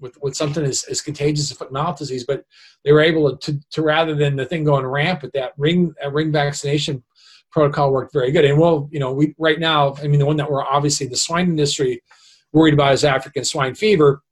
[0.00, 2.44] with, with something as, as contagious as foot and mouth disease, but
[2.84, 6.12] they were able to, to rather than the thing going rampant, with that ring that
[6.12, 7.02] ring vaccination
[7.50, 8.44] protocol worked very good.
[8.44, 11.16] And well, you know, we right now, I mean, the one that we're obviously the
[11.16, 12.02] swine industry
[12.52, 14.22] worried about is African swine fever.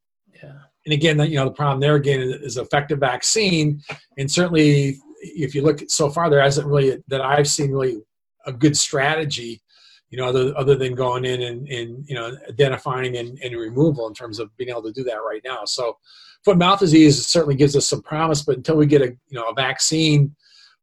[0.43, 0.53] Yeah.
[0.85, 3.83] And again, that you know, the problem there again is, is effective vaccine,
[4.19, 7.99] and certainly if you look so far, there hasn't really that I've seen really
[8.47, 9.63] a good strategy
[10.11, 14.07] you know, other, other than going in and, and you know, identifying and, and removal
[14.07, 15.65] in terms of being able to do that right now.
[15.65, 15.99] So
[16.45, 19.33] foot and mouth disease certainly gives us some promise, but until we get a, you
[19.33, 20.35] know, a vaccine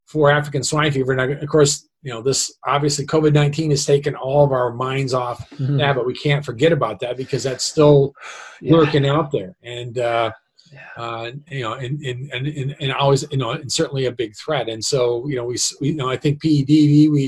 [0.04, 4.44] for African swine fever, and of course, you know, this obviously COVID-19 has taken all
[4.44, 5.78] of our minds off Mhm.
[5.78, 8.14] that, but we can't forget about that because that's still
[8.60, 8.74] Yeah.
[8.76, 9.56] lurking out there.
[9.62, 10.30] And, uh,
[10.70, 10.80] Yeah.
[11.02, 14.36] uh, you know, and, and, and, and, and always, you know, and certainly a big
[14.36, 14.68] threat.
[14.68, 17.22] And so, you know, we, we you know, I think PEDV, we,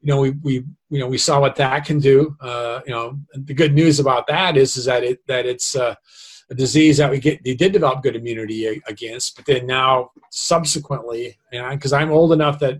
[0.00, 0.54] you know, we, we,
[0.88, 2.34] you know, we saw what that can do.
[2.40, 5.76] Uh, you know, and the good news about that is, is that it, that it's
[5.76, 5.94] uh,
[6.50, 11.36] a disease that we get, they did develop good immunity against, but then now subsequently,
[11.52, 12.78] you know, because I'm old enough that,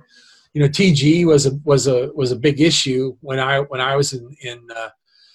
[0.54, 3.96] you know, TG was a, was a, was a big issue when I, when I
[3.96, 4.88] was in, in, uh,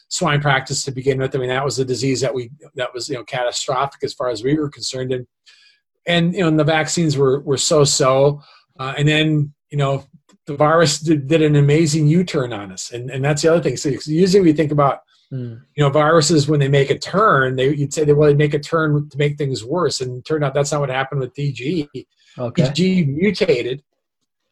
[0.09, 1.35] swine practice to begin with.
[1.35, 4.29] I mean, that was a disease that we that was you know catastrophic as far
[4.29, 5.25] as we were concerned, and
[6.05, 8.41] and you know and the vaccines were were so so,
[8.79, 10.03] uh, and then you know
[10.45, 13.77] the virus did, did an amazing U-turn on us, and and that's the other thing.
[13.77, 15.01] So usually we think about
[15.31, 15.61] Mm.
[15.75, 18.55] you know viruses when they make a turn, they you'd say they well they make
[18.55, 21.35] a turn to make things worse, and it turned out that's not what happened with
[21.35, 21.87] TG.
[22.39, 22.63] Okay.
[22.63, 23.83] TG mutated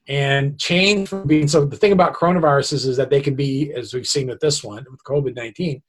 [0.07, 3.93] and change from being so the thing about coronaviruses is that they can be as
[3.93, 5.81] we've seen with this one with covid-19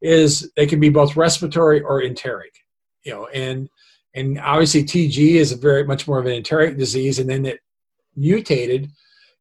[0.00, 2.54] is they can be both respiratory or enteric
[3.04, 3.68] you know and
[4.14, 7.60] and obviously tg is a very much more of an enteric disease and then it
[8.16, 8.90] mutated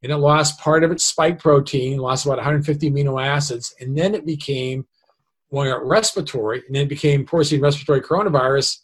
[0.02, 4.16] and it lost part of its spike protein lost about 150 amino acids and then
[4.16, 4.86] it became
[5.52, 8.80] more respiratory and then it became porcine respiratory coronavirus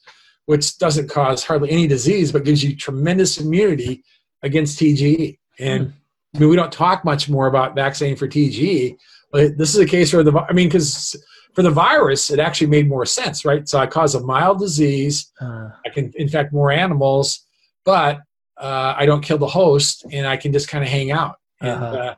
[0.46, 4.04] which doesn't cause hardly any disease but gives you tremendous immunity
[4.44, 5.39] against TGE.
[5.60, 5.94] And
[6.36, 8.96] I mean, we don't talk much more about vaccinating for TGE,
[9.32, 11.16] but this is a case where the, I mean, because
[11.54, 13.68] for the virus, it actually made more sense, right?
[13.68, 17.46] So I cause a mild disease, Uh, I can infect more animals,
[17.86, 18.20] but
[18.58, 21.36] uh, I don't kill the host and I can just kind of hang out.
[21.62, 22.16] And, Uh-huh.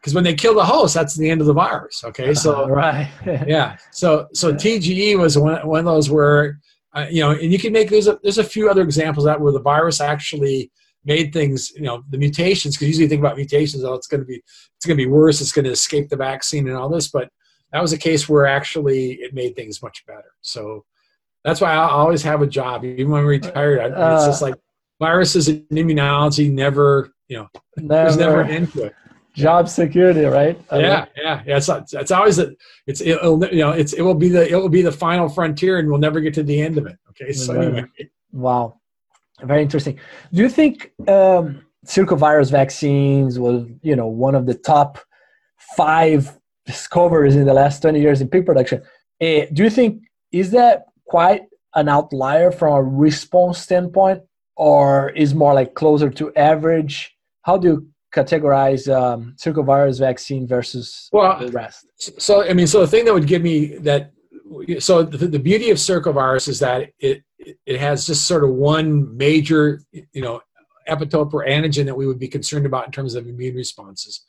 [0.00, 2.04] because when they kill the host, that's the end of the virus.
[2.04, 2.34] Okay.
[2.34, 3.08] So, right.
[3.46, 3.76] yeah.
[3.92, 6.58] So so TGE was one, one of those where
[6.94, 9.40] uh, you know, and you can make there's a there's a few other examples that
[9.40, 10.70] where the virus actually
[11.04, 14.20] made things you know the mutations because usually you think about mutations oh it's going
[14.20, 14.42] to be
[14.76, 17.28] it's going to be worse it's going to escape the vaccine and all this but
[17.72, 20.84] that was a case where actually it made things much better so
[21.44, 24.46] that's why I always have a job even when I'm retired I, it's just Uh,
[24.46, 24.54] like
[25.00, 28.94] viruses and immunology never you know there's never an end to it
[29.34, 30.56] Job security, right?
[30.70, 31.56] I yeah, mean, yeah, yeah.
[31.56, 34.68] It's it's always that it's it'll you know it's it will be the it will
[34.68, 36.96] be the final frontier, and we'll never get to the end of it.
[37.10, 37.84] Okay, so anyway,
[38.30, 38.80] Wow.
[39.42, 39.98] Very interesting.
[40.32, 44.98] Do you think um, circovirus vaccines was, you know, one of the top
[45.76, 48.82] five discoveries in the last 20 years in pig production?
[49.20, 51.42] Eh, do you think, is that quite
[51.74, 54.22] an outlier from a response standpoint
[54.56, 57.14] or is more like closer to average?
[57.42, 61.86] How do you categorize um, circovirus vaccine versus Well, the rest?
[61.98, 64.12] so I mean, so the thing that would give me that
[64.78, 69.16] so the, the beauty of circovirus is that it it has just sort of one
[69.16, 70.40] major you know
[70.88, 74.24] epitope or antigen that we would be concerned about in terms of immune responses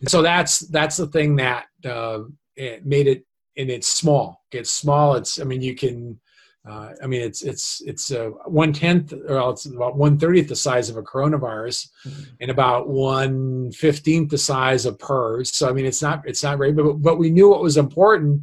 [0.00, 2.20] and so that's that's the thing that uh,
[2.56, 3.24] it made it
[3.56, 6.18] and it's small it's small it's i mean you can
[6.66, 10.56] uh, I mean, it's it's it's uh, one tenth, or it's about one thirtieth the
[10.56, 12.22] size of a coronavirus, mm-hmm.
[12.40, 15.48] and about one fifteenth the size of PRRS.
[15.48, 18.40] So I mean, it's not it's not very, but but we knew what was important,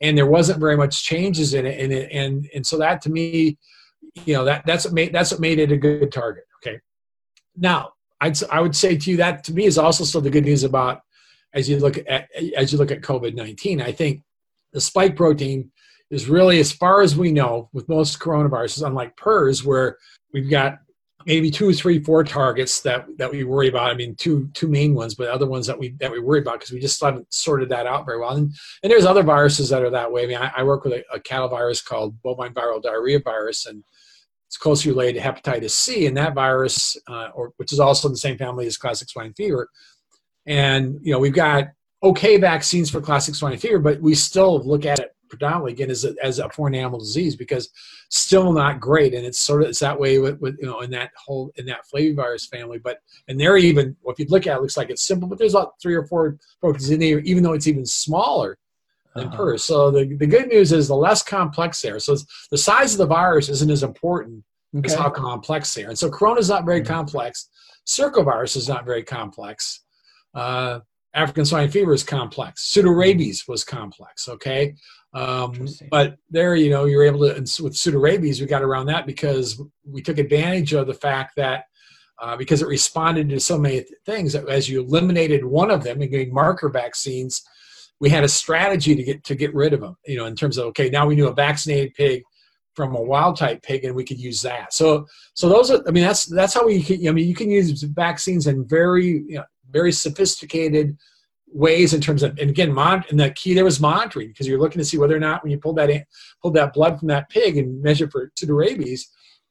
[0.00, 3.10] and there wasn't very much changes in it, and it, and and so that to
[3.10, 3.56] me,
[4.24, 6.44] you know, that that's what made that's what made it a good target.
[6.56, 6.78] Okay,
[7.56, 10.44] now I'd I would say to you that to me is also still the good
[10.44, 11.02] news about
[11.54, 13.80] as you look at as you look at COVID nineteen.
[13.80, 14.22] I think
[14.72, 15.70] the spike protein
[16.10, 19.98] is really, as far as we know, with most coronaviruses, unlike PRRS, where
[20.32, 20.78] we've got
[21.26, 23.90] maybe two, three, four targets that that we worry about.
[23.90, 26.60] I mean, two two main ones, but other ones that we that we worry about
[26.60, 28.36] because we just haven't sorted that out very well.
[28.36, 30.22] And, and there's other viruses that are that way.
[30.22, 33.66] I mean, I, I work with a, a, cattle virus called bovine viral diarrhea virus,
[33.66, 33.82] and
[34.46, 36.06] it's closely related to hepatitis C.
[36.06, 39.34] And that virus, uh, or which is also in the same family as classic swine
[39.34, 39.68] fever,
[40.46, 41.66] and you know we've got
[42.02, 46.04] okay vaccines for classic swine fever, but we still look at it predominantly again as
[46.04, 47.70] a, as a foreign animal disease because
[48.08, 50.90] still not great and it's sort of it's that way with, with you know in
[50.90, 54.54] that whole in that flavivirus family but and they're even well, if you look at
[54.54, 57.20] it, it looks like it's simple but there's like three or four proteins in there
[57.20, 58.58] even though it's even smaller
[59.16, 59.42] than uh-huh.
[59.42, 59.60] PRRS.
[59.60, 61.98] So the, the good news is the less complex there.
[61.98, 62.16] So
[62.50, 64.44] the size of the virus isn't as important
[64.76, 64.86] okay.
[64.86, 65.88] as how complex they are.
[65.88, 66.92] And so corona is not very mm-hmm.
[66.92, 67.48] complex.
[67.86, 69.80] Circovirus is not very complex.
[70.34, 70.80] Uh,
[71.14, 72.64] African swine fever is complex.
[72.64, 74.28] Pseudorabies was complex.
[74.28, 74.74] Okay,
[75.16, 79.58] um, but there, you know, you're able to, with pseudorabies, we got around that because
[79.82, 81.64] we took advantage of the fact that
[82.20, 86.02] uh, because it responded to so many th- things, as you eliminated one of them
[86.02, 87.42] and getting marker vaccines,
[87.98, 89.96] we had a strategy to get to get rid of them.
[90.06, 92.22] You know, in terms of okay, now we knew a vaccinated pig
[92.74, 94.74] from a wild type pig, and we could use that.
[94.74, 95.82] So, so those are.
[95.88, 96.82] I mean, that's that's how we.
[96.82, 100.98] Can, I mean, you can use vaccines in very you know, very sophisticated
[101.52, 104.60] ways in terms of and again mon- and the key there was monitoring because you're
[104.60, 106.04] looking to see whether or not when you pulled that in,
[106.42, 109.02] pulled that blood from that pig and measured for pseudorabies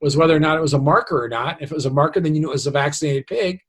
[0.01, 1.61] was whether or not it was a marker or not.
[1.61, 3.59] If it was a marker then you knew it was a vaccinated pig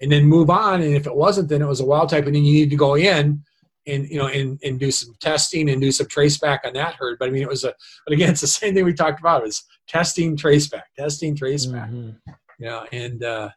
[0.00, 0.82] and then move on.
[0.82, 2.76] And if it wasn't then it was a wild type and then you need to
[2.76, 3.42] go in
[3.86, 6.94] and you know and, and do some testing and do some trace back on that
[6.94, 7.18] herd.
[7.18, 7.74] But i mean it was a
[8.06, 11.34] but again it's the same thing we talked about it was testing trace back testing
[11.34, 11.88] trace back.
[11.88, 12.30] Mm-hmm.
[12.58, 13.48] you know and uh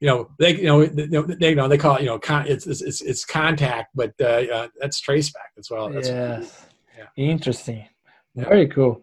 [0.00, 2.46] you know they you know they, they you know they call it you know con,
[2.46, 6.66] it's, it's it's contact but uh, uh, that's traceback as well that's yes.
[6.96, 7.86] yeah interesting
[8.34, 9.02] very cool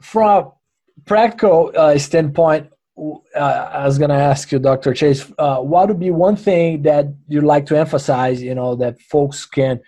[0.00, 0.52] from
[1.06, 4.94] practical uh, standpoint uh, I was gonna ask you, Dr.
[4.94, 9.00] Chase, uh, what would be one thing that you'd like to emphasize, you know, that
[9.00, 9.80] folks can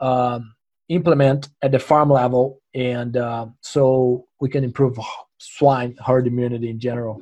[0.00, 0.54] um,
[0.88, 4.98] implement at the farm level, and uh, so we can improve
[5.38, 7.20] swine herd immunity in general?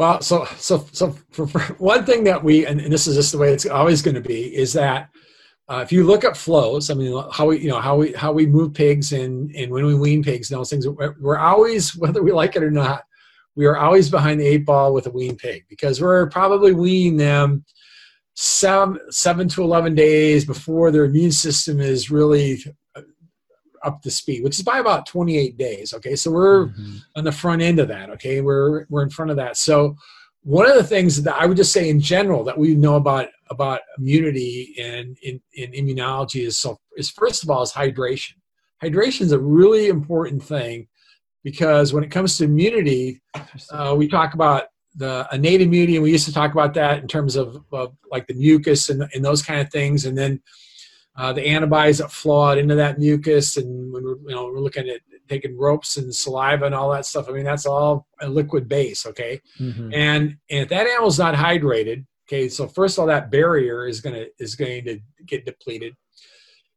[0.00, 3.32] Well, so so so for, for one thing that we and, and, this is just
[3.32, 5.10] the way it's always going to be is that
[5.68, 8.32] uh, if you look at flows, I mean how we you know how we how
[8.32, 12.22] we move pigs and and when we wean pigs and those things, we're, always whether
[12.22, 13.02] we like it or not,
[13.56, 17.18] we are always behind the eight ball with a wean pig because we're probably weaning
[17.18, 17.62] them
[18.32, 22.64] seven seven to eleven days before their immune system is really
[23.82, 25.94] up to speed, which is by about 28 days.
[25.94, 26.96] Okay, so we're mm-hmm.
[27.16, 28.10] on the front end of that.
[28.10, 29.56] Okay, we're we're in front of that.
[29.56, 29.96] So
[30.42, 33.28] one of the things that I would just say in general that we know about
[33.50, 38.34] about immunity and in, in immunology is so is first of all is hydration.
[38.82, 40.88] Hydration is a really important thing
[41.44, 43.20] because when it comes to immunity,
[43.72, 44.64] uh, we talk about
[44.96, 48.26] the innate immunity, and we used to talk about that in terms of, of like
[48.26, 50.40] the mucus and, and those kind of things, and then
[51.16, 54.60] uh, the antibodies that flow out into that mucus, and when we're you know we're
[54.60, 57.28] looking at taking ropes and saliva and all that stuff.
[57.28, 59.40] I mean that's all a liquid base, okay.
[59.58, 59.94] Mm-hmm.
[59.94, 64.00] And and if that animal's not hydrated, okay, so first of all that barrier is
[64.00, 65.94] gonna is going to get depleted.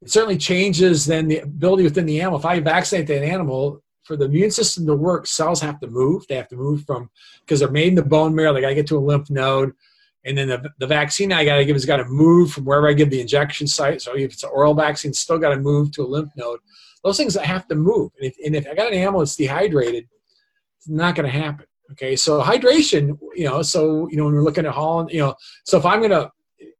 [0.02, 2.39] It certainly changes then the ability within the animal.
[2.39, 6.28] If I vaccinate that animal, for the immune system to work, cells have to move.
[6.28, 8.54] They have to move from because they're made in the bone marrow.
[8.54, 9.72] They got to get to a lymph node.
[10.26, 12.88] And then the, the vaccine I got to give has got to move from wherever
[12.88, 14.02] I give the injection site.
[14.02, 16.60] So if it's an oral vaccine, still got to move to a lymph node.
[17.04, 18.12] Those things that have to move.
[18.18, 20.08] And if, and if I got an animal that's dehydrated,
[20.78, 21.66] it's not going to happen.
[21.92, 25.36] Okay, so hydration, you know, so you know when we're looking at hauling, you know,
[25.64, 26.32] so if I'm gonna,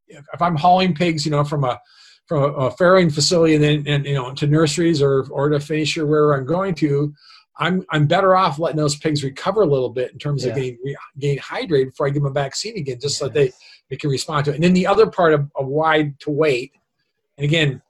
[0.08, 1.80] if I'm hauling pigs, you know, from a
[2.26, 6.08] from a, farrowing facility and then and you know to nurseries or or to finisher
[6.08, 7.14] where I'm going to,
[7.58, 10.52] I'm I'm better off letting those pigs recover a little bit in terms yeah.
[10.52, 10.78] of getting
[11.20, 13.18] getting hydrated before I give them a vaccine again, just yes.
[13.20, 13.52] so they
[13.90, 14.56] they can respond to it.
[14.56, 16.74] And then the other part of, of why to wait,
[17.38, 17.82] and again,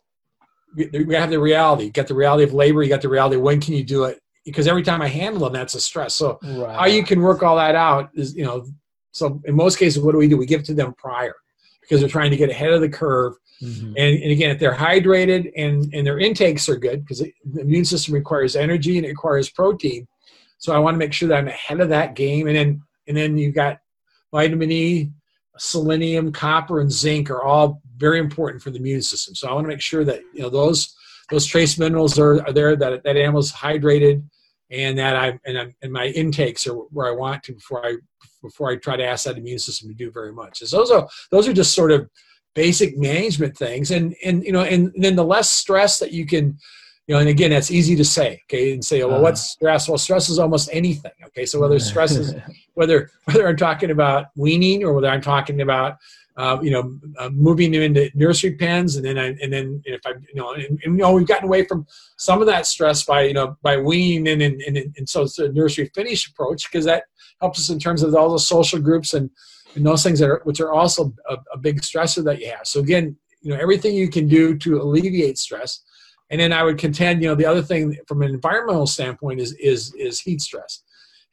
[0.75, 1.85] we have the reality.
[1.85, 2.83] You got the reality of labor.
[2.83, 3.37] You got the reality.
[3.37, 4.19] Of when can you do it?
[4.45, 6.13] Because every time I handle them, that's a stress.
[6.15, 6.75] So Right.
[6.75, 8.65] how you can work all that out is you know.
[9.11, 10.37] So in most cases, what do we do?
[10.37, 11.35] We give it to them prior
[11.81, 13.35] because they're trying to get ahead of the curve.
[13.63, 13.93] Mhm.
[13.95, 17.85] And, and again, if they're hydrated and, and their intakes are good, because the immune
[17.85, 20.07] system requires energy and it requires protein.
[20.57, 22.47] So I want to make sure that I'm ahead of that game.
[22.47, 23.79] And then and then you've got
[24.31, 25.11] vitamin E,
[25.57, 29.35] selenium, copper, and zinc are all very important for the immune system.
[29.35, 30.95] So I want to make sure that you know those
[31.29, 34.23] those trace minerals are, are there, that that animal's hydrated,
[34.71, 37.95] and that I and, I'm, and my intakes are where I want to before I
[38.41, 40.59] before I try to ask that immune system to do very much.
[40.59, 42.09] So those are those are just sort of
[42.53, 46.25] basic management things, and and you know, and, and then the less stress that you
[46.25, 46.57] can.
[47.05, 49.23] You know, and again, that's easy to say, okay, and say, well, Uh-huh.
[49.23, 49.89] what's stress?
[49.89, 51.45] Well, stress is almost anything, okay.
[51.45, 52.33] So whether stress is
[52.75, 55.97] whether whether I'm talking about weaning or whether I'm talking about
[56.37, 59.99] uh, you know uh, moving them into nursery pens and then I, and then if
[60.05, 61.85] I you know and, and, you know we've gotten away from
[62.15, 65.37] some of that stress by you know by weaning and and, and, and so it's
[65.39, 67.03] a nursery finish approach because that
[67.41, 69.29] helps us in terms of all the social groups and
[69.75, 72.67] and those things that are which are also a, a big stressor that you have.
[72.67, 75.81] So again, you know everything you can do to alleviate stress.
[76.29, 79.53] And then I would contend, you know, the other thing from an environmental standpoint is
[79.53, 80.83] is is heat stress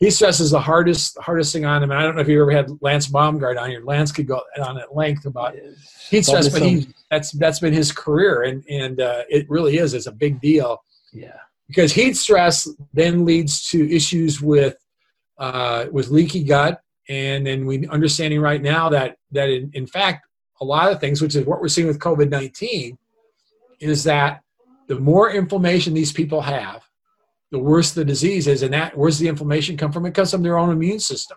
[0.00, 1.90] heat stress is the hardest hardest thing on him.
[1.90, 3.83] And I don't know if you ever had Lance Baumgard on here.
[3.85, 5.55] Lance could go on at length about
[6.09, 9.94] heat stress, but he that's that's been his career, and and uh, it really is.
[9.94, 11.37] It's a big deal yeah.
[11.68, 14.76] because heat stress then leads to issues with
[15.38, 20.27] uh, with leaky gut, and then we understanding right now that that in, in fact
[20.61, 22.96] a lot of things, which is what we're seeing with COVID nineteen,
[23.81, 24.42] is that
[24.87, 26.83] the more inflammation these people have,
[27.51, 30.07] the worse the disease is, and that where's the inflammation come from?
[30.07, 31.37] It comes from their own immune system.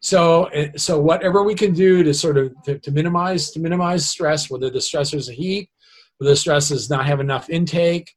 [0.00, 4.08] So, eh, so whatever we can do to sort of to, to minimize to minimize
[4.08, 5.68] stress, whether the stress is heat,
[6.16, 8.14] whether the stress is not have enough intake,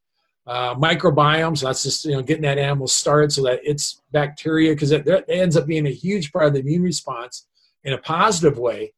[0.48, 1.56] uh, microbiome.
[1.56, 5.06] So that's just you know getting that animal started so that its bacteria, because it,
[5.06, 7.46] it ends up being a huge part of the immune response
[7.84, 8.92] in a positive way,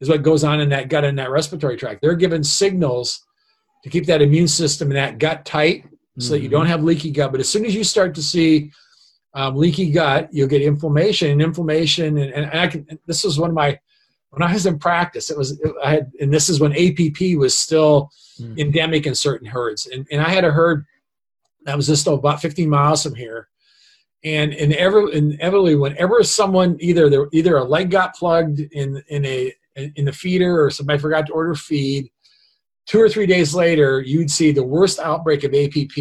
[0.00, 2.00] is what goes on in that gut and that respiratory tract.
[2.00, 3.22] They're given signals
[3.84, 5.84] to keep that immune system and that gut tight
[6.18, 7.32] so that you don't have leaky gut.
[7.32, 8.70] But as soon as you start to see
[9.34, 12.16] um, leaky gut, you'll get inflammation and inflammation.
[12.18, 13.78] And, and I can, this was one of my,
[14.30, 17.58] when I was in practice, it was, I had, and this is when APP was
[17.58, 18.58] still Mhm.
[18.58, 19.86] endemic in certain herds.
[19.86, 20.86] And, and I had a herd
[21.64, 23.48] that was just about 15 miles from here.
[24.22, 29.52] And inevitably, inevitably whenever someone either there, either a leg got plugged in in a
[29.76, 32.08] in the feeder or somebody forgot to order feed,
[32.86, 35.98] two or three days later, you'd see the worst outbreak of APP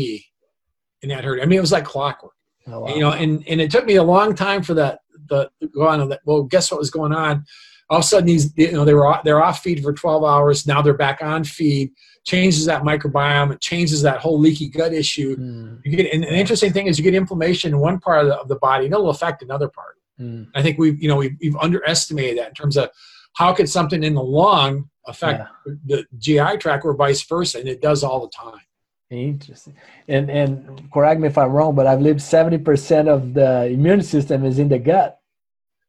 [1.02, 1.41] in that herd.
[1.41, 2.34] I mean, it was like clockwork.
[2.67, 2.95] Oh, wow.
[2.95, 5.88] You know, and, and it took me a long time for that the to go
[5.88, 6.13] on.
[6.26, 7.45] Well, guess what was going on?
[7.89, 10.65] All of a sudden, these you know they were they're off feed for 12 hours.
[10.67, 11.91] Now they're back on feed.
[12.25, 13.51] Changes that microbiome.
[13.53, 15.36] It changes that whole leaky gut issue.
[15.36, 18.27] Mm, You get and the interesting thing is you get inflammation in one part of
[18.27, 19.97] the, of the body, and it'll affect another part.
[20.19, 20.47] mm.
[20.55, 22.89] I think we've you know we've, we've underestimated that in terms of
[23.33, 25.43] how could something in the lung affect
[25.86, 28.62] the GI tract or vice versa, and it does all the time.
[29.09, 29.75] Interesting.
[30.07, 34.01] And and correct me if I'm wrong, but I believe seventy percent of the immune
[34.01, 35.19] system is in the gut.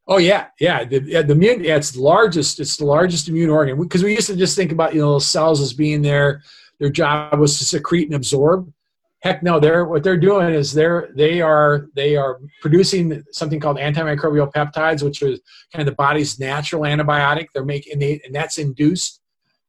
[0.07, 0.83] Oh yeah, yeah.
[0.83, 2.59] The, the immune, yeah, it's the largest.
[2.59, 5.61] It's the largest immune organ because we used to just think about you know cells
[5.61, 6.43] as being there.
[6.79, 8.71] Their job was to secrete and absorb.
[9.19, 13.77] Heck no, they're what they're doing is they're they are they are producing something called
[13.77, 15.39] antimicrobial peptides, which is
[15.73, 17.47] kind of the body's natural antibiotic.
[17.53, 19.21] They're making and, they, and that's induced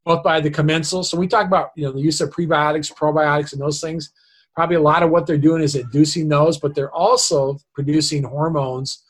[0.04, 1.02] both by the commensal.
[1.02, 4.12] So we talk about you know the use of prebiotics, probiotics, and those things.
[4.54, 9.02] Probably a lot of what they're doing is inducing those, but they're also producing hormones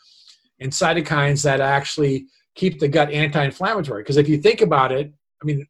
[0.60, 4.02] and cytokines that actually keep the gut anti-inflammatory.
[4.02, 5.66] Because if you think about it, I mean,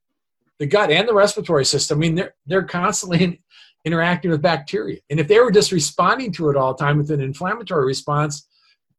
[0.59, 3.39] the gut and the respiratory system, I mean, they're they're constantly in,
[3.85, 7.11] interacting with bacteria, and if they were just responding to it all the time with
[7.11, 8.49] an inflammatory response,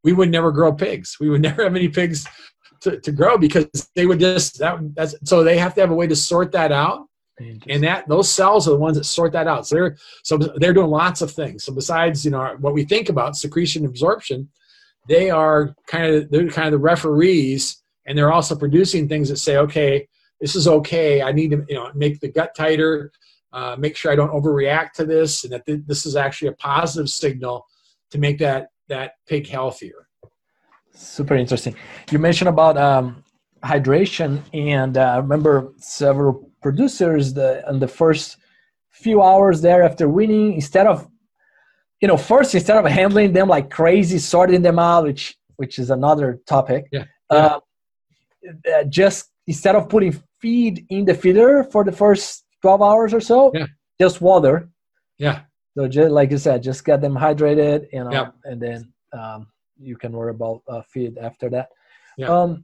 [0.04, 1.18] we would never grow pigs.
[1.20, 2.28] We would never have any pigs
[2.82, 5.96] to, to grow because they would just that that's so they have to have a
[5.96, 7.08] way to sort that out
[7.40, 9.68] and that those cells are the ones that sort that out.
[9.68, 11.64] So they're so they're doing lots of things.
[11.64, 14.50] So besides you know what we think about secretion absorption,
[15.08, 19.38] they are kind of they're kind of the referees, and they're also producing things that
[19.38, 20.08] say, okay,
[20.40, 21.22] this is okay.
[21.22, 23.12] I need to you know make the gut tighter,
[23.54, 26.54] uh, make sure I don't overreact to this, and that th- this is actually a
[26.54, 27.66] positive signal
[28.12, 30.08] to make that that pig healthier.
[30.94, 31.76] Super interesting.
[32.12, 33.24] You mentioned about um,
[33.64, 38.38] hydration, and uh, I remember several producers the in the first
[38.92, 41.08] few hours there after winning, instead of
[42.02, 45.90] you know first instead of handling them like crazy, sorting them out, which which is
[45.90, 46.88] another topic.
[46.92, 47.06] Yeah.
[47.30, 47.60] Uh,
[48.74, 53.20] uh, just instead of putting feed in the feeder for the first twelve hours or
[53.22, 53.66] so, Yeah.
[54.00, 54.70] just water.
[55.18, 55.42] Yeah.
[55.76, 58.34] So just like you said, just get them hydrated, you know, Yep.
[58.46, 59.48] and then um,
[59.80, 61.70] you can worry about uh, feed after that.
[62.18, 62.28] Yeah.
[62.30, 62.64] Um,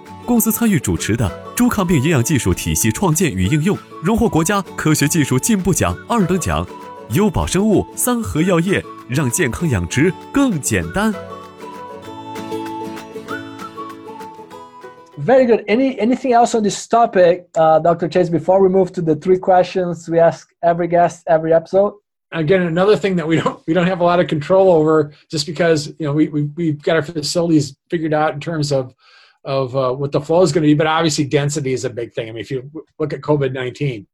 [0.24, 6.66] 公司参与主持的猪抗病营养技术体系创建与应用，荣获国家科学技术进步奖二等奖。
[7.10, 11.14] 优宝生物三和药业让健康养殖更简单。
[15.24, 15.64] very good.
[15.66, 18.08] Any anything else on this topic, uh, Dr.
[18.08, 18.28] Chase?
[18.28, 21.94] Before we move to the three questions we ask every guest every episode.
[22.32, 25.46] again another thing that we don't we don't have a lot of control over just
[25.46, 28.92] because you know we, we we've got our facilities figured out in terms of
[29.43, 32.13] of uh, what the flow is going to be but obviously density is a big
[32.13, 32.29] thing.
[32.29, 32.69] I mean if you
[32.99, 34.05] look at covid-19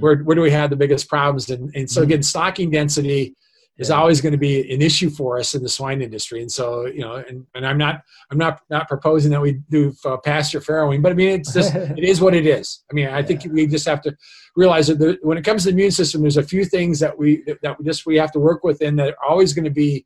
[0.00, 1.48] where where do we have the biggest problems?
[1.50, 3.34] And, and so again stocking density
[3.78, 3.96] is Yeah.
[3.96, 6.42] always going to be an issue for us in the swine industry.
[6.42, 9.94] And so you know and, and i'm not i'm not not proposing that we do
[10.04, 12.84] uh, pasture farrowing but i mean it's just it is what it is.
[12.90, 14.14] I mean i think we just have to
[14.56, 17.16] realize that the, when it comes to the immune system there's a few things that
[17.16, 19.70] we that we just we have to work with and that are always going to
[19.86, 20.04] be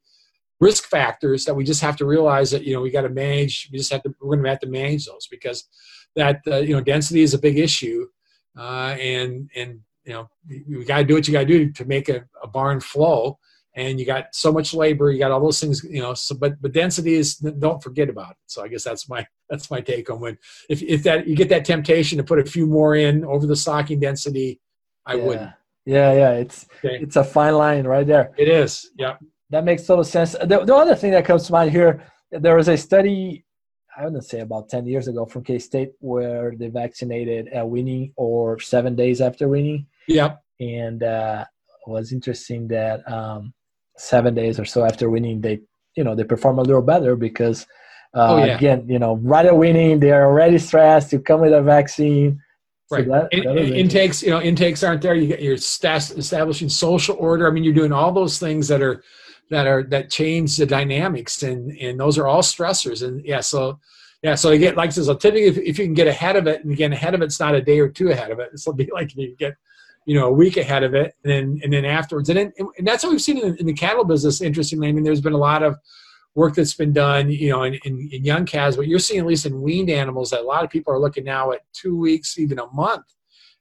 [0.61, 3.69] risk factors that we just have to realize that you know we got to manage
[3.71, 5.69] we just have to we're going to have to manage those because
[6.15, 8.07] that uh, you know density is a big issue
[8.59, 11.85] uh, and and you know you, got to do what you got to do to
[11.85, 13.39] make a, a barn flow
[13.75, 16.61] and you got so much labor you got all those things you know so but
[16.63, 20.09] but density is don't forget about it so i guess that's my that's my take
[20.09, 20.39] on when
[20.71, 23.57] if, if that you get that temptation to put a few more in over the
[23.57, 24.61] stocking density
[25.05, 25.25] i yeah.
[25.25, 25.51] wouldn't
[25.85, 26.33] Yeah, yeah.
[26.33, 26.99] It's Okay.
[27.03, 28.33] it's a fine line right there.
[28.39, 29.17] it is yeah
[29.51, 30.33] That makes total sense.
[30.33, 33.45] The, the other thing that comes to mind here, there was a study,
[33.97, 38.13] I wouldn't say about 10 years ago from K State where they vaccinated at winning
[38.17, 39.87] or seven days after winning.
[40.09, 40.37] Yeah.
[40.61, 41.45] And uh,
[41.87, 43.55] it was interesting that um,
[43.97, 45.61] seven days or so after winning, they,
[45.97, 47.63] you know, they perform a little better because,
[48.15, 48.57] uh, Oh, yeah.
[48.57, 52.41] again, you know, right at winning, they're already stressed to come with a vaccine.
[52.89, 53.09] So Right.
[53.09, 55.15] that- In- in- intakes, you know, intakes aren't there.
[55.15, 57.47] You get you're stas- establishing social order.
[57.47, 59.03] I mean, you're doing all those things that are
[59.51, 63.07] that are that change the dynamics, and and those are all stressors.
[63.07, 63.79] And yeah, so
[64.23, 65.07] yeah, so get like this.
[65.07, 67.55] Typically, if, if you can get ahead of it, and again, ahead of it's not
[67.55, 68.51] a day or two ahead of it.
[68.53, 69.57] It's be like you get
[70.05, 72.87] you know a week ahead of it, and then and then afterwards, and then, and
[72.87, 74.41] that's what we've seen in, in the cattle business.
[74.41, 75.77] Interestingly, I mean, there's been a lot of
[76.35, 79.27] work that's been done, you know, in, in, in young calves, but you're seeing at
[79.27, 82.39] least in weaned animals that a lot of people are looking now at two weeks,
[82.39, 83.07] even a month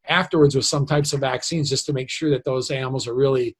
[0.08, 3.56] afterwards with some types of vaccines just to make sure that those animals are really,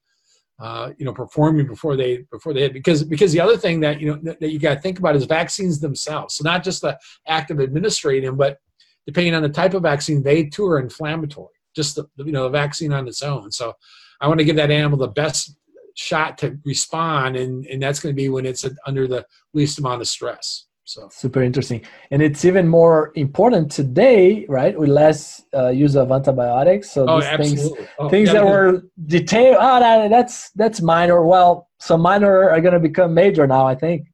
[0.60, 2.74] uh, you know, performing before they before they hit.
[2.74, 5.16] Because because the other thing that you know that, that you got to think about
[5.16, 6.36] is vaccines themselves.
[6.36, 6.98] So not just the
[7.28, 8.60] act of administering but
[9.06, 11.54] depending on the type of vaccine, they too are inflammatory.
[11.76, 13.52] Just the you know the vaccine on its own.
[13.52, 13.74] So
[14.22, 15.58] I want to give that animal the best
[15.96, 20.02] shot to respond, and and that's going to be when it's under the least amount
[20.02, 20.68] of stress.
[20.86, 21.82] So Super interesting.
[22.12, 24.78] And it's even more important today, right?
[24.78, 26.92] With less uh, use of antibiotics.
[26.92, 27.70] So oh, these things.
[27.98, 31.26] Oh, things yeah, that because- were detailed, oh, that, that's that's minor.
[31.26, 34.08] Well, some minor are going to become major now, I think.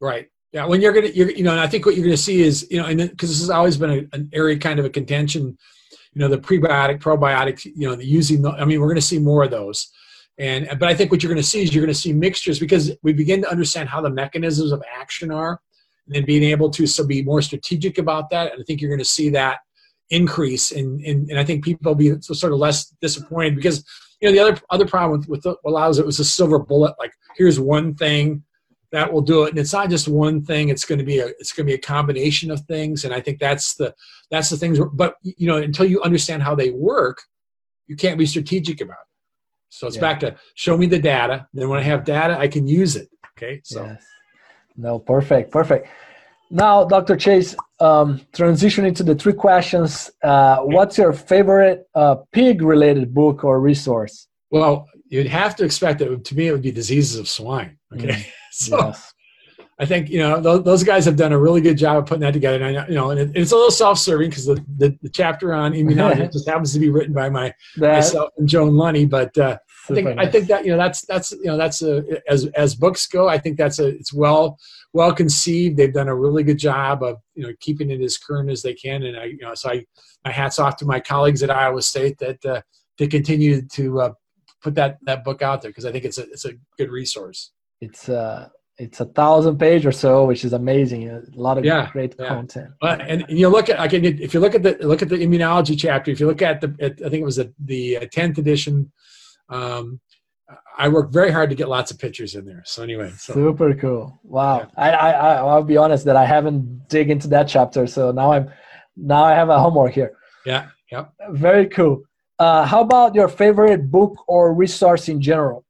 [0.00, 0.28] Right.
[0.52, 0.66] Yeah.
[0.66, 2.76] When you're gonna, you're, you know, and I think what you're gonna see is, you
[2.76, 5.56] know, and because this has always been a, an area kind of a contention,
[6.12, 8.42] you know, the prebiotic, probiotic, you know, the using.
[8.42, 9.90] The, I mean, we're gonna see more of those,
[10.38, 13.14] and but I think what you're gonna see is you're gonna see mixtures because we
[13.14, 15.58] begin to understand how the mechanisms of action are,
[16.06, 18.52] and then being able to so be more strategic about that.
[18.52, 19.58] And I think you're gonna see that
[20.10, 23.84] increase, and and, and I think people will be sort of less disappointed because
[24.20, 26.94] you know the other other problem with, with what allows it was a silver bullet,
[26.98, 28.42] like here's one thing
[28.92, 31.26] that will do it and it's not just one thing it's going to be a
[31.40, 33.94] it's going to be a combination of things and i think that's the
[34.30, 37.22] that's the things but you know until you understand how they work
[37.86, 39.06] you can't be strategic about it
[39.70, 40.02] so it's Yeah.
[40.02, 43.08] back to show me the data then when i have data i can use it
[43.34, 44.04] okay so Yes.
[44.76, 45.88] No, perfect, perfect.
[46.50, 47.16] Now, Dr.
[47.16, 50.10] Chase, um, transitioning to the three questions.
[50.22, 54.28] Uh, what's your favorite uh, pig-related book or resource?
[54.50, 58.26] well you'd have to expect that to me it would be diseases of swine okay
[58.52, 59.12] so Yes.
[59.78, 62.20] I think you know those, those guys have done a really good job of putting
[62.20, 62.56] that together.
[62.62, 65.08] And I, know- you know, and it, it's a little self-serving because the, the, the
[65.08, 69.08] chapter on immunology just happens to be written by my That, myself and Joan Lunney.
[69.08, 69.56] But uh,
[69.90, 72.74] I think I think that you know that's that's you know that's a as as
[72.74, 73.28] books go.
[73.28, 74.58] I think that's a it's well
[74.92, 75.76] well conceived.
[75.76, 78.74] They've done a really good job of you know keeping it as current as they
[78.74, 79.02] can.
[79.02, 79.84] And I you know so I
[80.24, 82.62] my hats off to my colleagues at Iowa State that uh,
[82.98, 84.12] to continue to uh,
[84.62, 87.50] put that that book out there because I think it's a it's a good resource.
[87.80, 91.08] It's uh it's a thousand page or so, which is amazing.
[91.08, 92.28] A lot of Yeah, great yeah.
[92.28, 92.70] content.
[92.80, 95.78] And, and you look at again if you look at the look at the immunology
[95.78, 98.92] chapter, if you look at the at, I think it was the the tenth edition.
[99.48, 100.00] Um,
[100.76, 102.62] I worked very hard to get lots of pictures in there.
[102.66, 104.20] So anyway, so Super cool.
[104.22, 104.58] Wow.
[104.58, 104.66] Yeah.
[104.76, 108.50] I, I, I'll be honest that I haven't dig into that chapter, so now I'm
[108.96, 110.12] now I have a homework here.
[110.44, 111.06] yeah, yeah.
[111.30, 112.02] Very cool.
[112.38, 115.64] Uh, how about your favorite book or resource in general?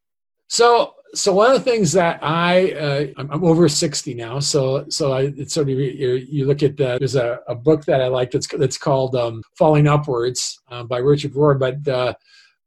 [0.49, 4.87] So, so one of the things that I uh, I'm, I'm over sixty now, so
[4.89, 8.01] so I it's sort of you, you look at the, there's a, a book that
[8.01, 12.15] I like that's that's called um, Falling Upwards uh, by Richard Rohr, but uh,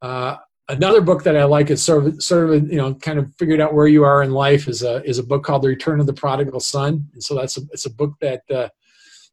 [0.01, 0.37] uh,
[0.69, 3.61] another book that I like is sort of sort of you know kind of figured
[3.61, 6.05] out where you are in life is a is a book called The Return of
[6.05, 8.69] the Prodigal Son, and so that's a, it's a book that uh,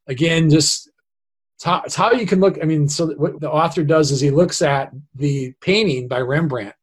[0.07, 0.91] again just
[1.57, 2.59] it's how, it's how you can look.
[2.61, 6.75] I mean, so what the author does is he looks at the painting by Rembrandt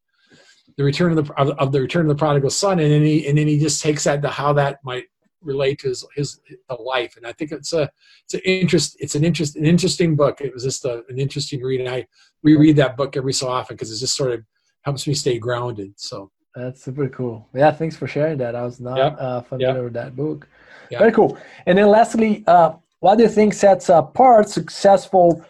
[0.80, 3.28] the return of the of, of the return of the prodigal son, and then he
[3.28, 5.04] and then he just takes that to how that might
[5.42, 6.40] relate to his his
[6.80, 7.18] life.
[7.18, 7.90] And I think it's a
[8.26, 10.42] it's an interest it's an interest an interesting book.
[10.42, 12.08] It was just a, an interesting read, and I
[12.44, 14.44] reread that book every so often because it just sort of
[14.82, 15.94] helps me stay grounded.
[15.98, 17.48] So That's super cool.
[17.54, 18.56] Yeah, thanks for sharing that.
[18.56, 19.16] I was not Yep.
[19.20, 19.84] uh, familiar Yep.
[19.84, 20.48] with that book.
[20.92, 21.00] Yep.
[21.00, 21.38] Very cool.
[21.68, 25.44] And then lastly, uh, what do you think sets apart successful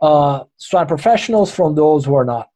[0.00, 0.44] uh,
[0.86, 2.50] professionals from those who are not?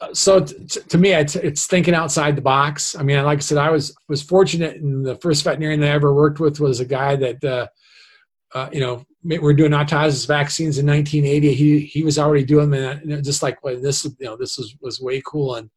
[0.00, 0.54] Uh, so t-
[0.88, 2.94] to me, it's, it's thinking outside the box.
[2.94, 5.94] I mean, like I said, I was was fortunate, and the first veterinarian that I
[5.94, 7.66] ever worked with was a guy that, uh,
[8.54, 11.54] uh, you know, we we're doing autologous vaccines in 1980.
[11.54, 14.58] He he was already doing them, and it- just like well, this, you know, this
[14.58, 15.54] was was way cool.
[15.56, 15.70] And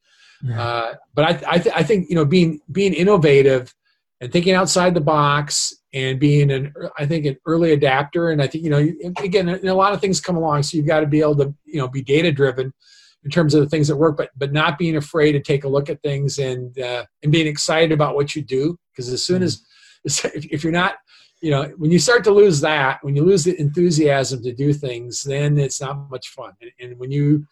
[0.59, 3.73] uh, but I I, th- I think you know being being innovative
[4.21, 8.31] and thinking outside the box and being an I think an early adapter.
[8.31, 8.85] And I think you know
[9.23, 11.79] again, a lot of things come along, so you've got to be able to you
[11.79, 12.73] know be data driven
[13.23, 15.69] in terms of the things that work, but but not being afraid to take a
[15.69, 18.77] look at things and uh, and being excited about what you do.
[18.91, 19.63] Because as soon as
[20.03, 20.95] if, you're not,
[21.41, 24.73] you know, when you start to lose that, when you lose the enthusiasm to do
[24.73, 26.53] things, then it's not much fun.
[26.61, 27.45] And, and when you,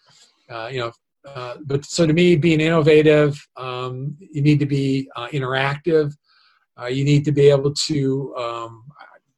[0.50, 0.92] uh, you know,
[1.26, 6.14] uh, but so to me, being innovative, um, you need to be uh, interactive.
[6.80, 8.36] Uh, you need to be able to.
[8.36, 8.84] Um,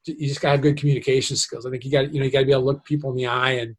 [0.06, 1.66] you just got to have good communication skills.
[1.66, 3.16] I think you got you know you got to be able to look people in
[3.16, 3.76] the eye and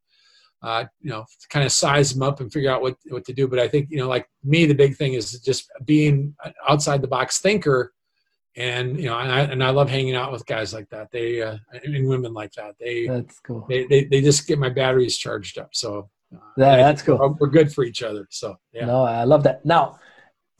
[0.61, 3.47] uh, you know, kind of size them up and figure out what, what to do.
[3.47, 7.01] But I think, you know, like me, the big thing is just being an outside
[7.01, 7.93] the box thinker.
[8.57, 11.09] And, you know, and I, and I love hanging out with guys like that.
[11.11, 12.75] They, uh, and women like that.
[12.79, 13.65] They, That's cool.
[13.69, 15.69] they, they, they just get my batteries charged up.
[15.73, 17.17] So uh, that's cool.
[17.17, 18.27] We're, we're good for each other.
[18.29, 18.85] So yeah.
[18.85, 19.65] No, I love that.
[19.65, 19.99] Now,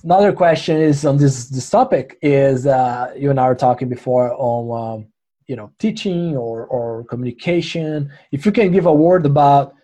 [0.03, 4.33] another question is on this this topic is uh, you and I were talking before
[4.33, 5.07] on um,
[5.47, 8.11] you know teaching or or communication.
[8.31, 9.75] If you can give a word about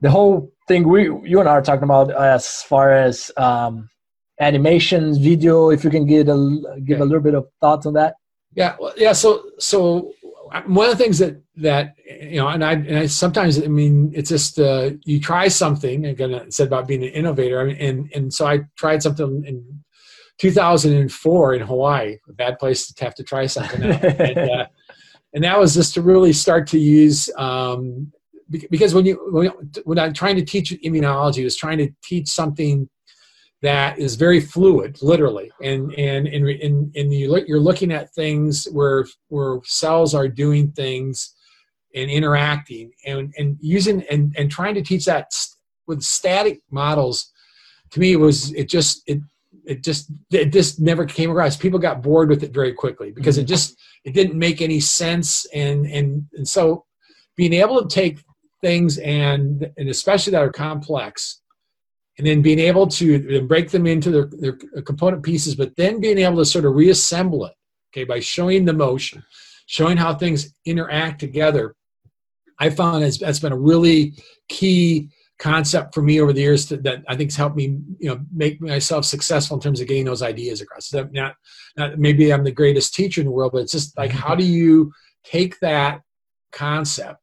[0.00, 3.88] the whole thing we you and I are talking about as far as um,
[4.40, 5.70] animations, video.
[5.70, 6.36] If you can give a
[6.84, 7.04] give Yeah.
[7.04, 8.14] a little bit of thoughts on that.
[8.54, 9.12] Yeah, well, yeah.
[9.12, 10.12] So, so
[10.66, 14.12] one of the things that that you know, and I and I sometimes I mean,
[14.14, 16.06] it's just uh, you try something.
[16.06, 17.60] Again, I said about being an innovator.
[17.60, 19.82] I mean, and and so I tried something in
[20.38, 22.16] 2004 in Hawaii.
[22.28, 24.04] A bad place to have to try something out.
[24.20, 24.66] and, uh,
[25.34, 27.30] and that was just to really start to use.
[27.36, 28.12] Um,
[28.50, 29.50] because when you when,
[29.84, 32.88] when I'm trying to teach immunology, was trying to teach something
[33.62, 38.14] that is very fluid, literally, and and and and, and you look, you're looking at
[38.14, 41.34] things where where cells are doing things
[41.94, 45.32] and interacting, and and using and and trying to teach that
[45.86, 47.32] with static models.
[47.90, 49.20] To me, it was it just it
[49.64, 51.56] it just it just never came across.
[51.56, 53.48] People got bored with it very quickly because it mm-hmm.
[53.48, 56.84] just it didn't make any sense, and and and so
[57.36, 58.20] being able to take
[58.62, 61.40] things and and especially that are complex
[62.18, 66.18] and then being able to break them into their, their component pieces, but then being
[66.18, 67.52] able to sort of reassemble it,
[67.92, 69.22] okay, by showing the motion,
[69.66, 71.74] showing how things interact together.
[72.58, 74.14] I found that's, that's been a really
[74.48, 78.08] key concept for me over the years to, that I think has helped me, you
[78.08, 80.86] know, make myself successful in terms of getting those ideas across.
[80.86, 81.34] So not,
[81.76, 84.20] not maybe I'm the greatest teacher in the world, but it's just like mm-hmm.
[84.20, 84.90] how do you
[85.22, 86.00] take that
[86.52, 87.20] concept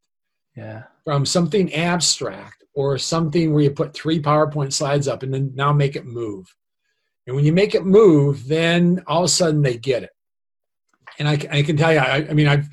[0.55, 0.83] Yeah.
[1.05, 5.73] From something abstract or something where you put three PowerPoint slides up and then now
[5.73, 6.53] make it move.
[7.27, 10.11] And when you make it move, then all of a sudden they get it.
[11.19, 12.67] And I, I can tell you, I, I mean, I've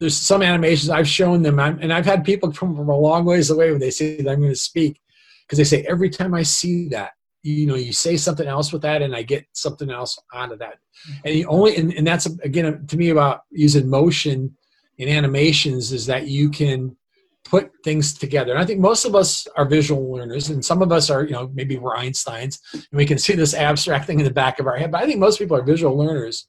[0.00, 3.24] there's some animations I've shown them, I'm, and I've had people come from a long
[3.24, 5.00] ways away when they say that I'm going to speak,
[5.42, 7.12] because they say every time I see that,
[7.42, 10.60] you know, you say something else with that, and I get something else out of
[10.60, 10.78] that.
[11.24, 14.56] And the only, and, and that's again to me about using motion
[14.98, 16.96] in animations is that you can
[17.44, 18.52] put things together.
[18.52, 21.32] And I think most of us are visual learners, and some of us are, you
[21.32, 24.66] know, maybe we're Einsteins, and we can see this abstract thing in the back of
[24.66, 24.92] our head.
[24.92, 26.46] But I think most people are visual learners,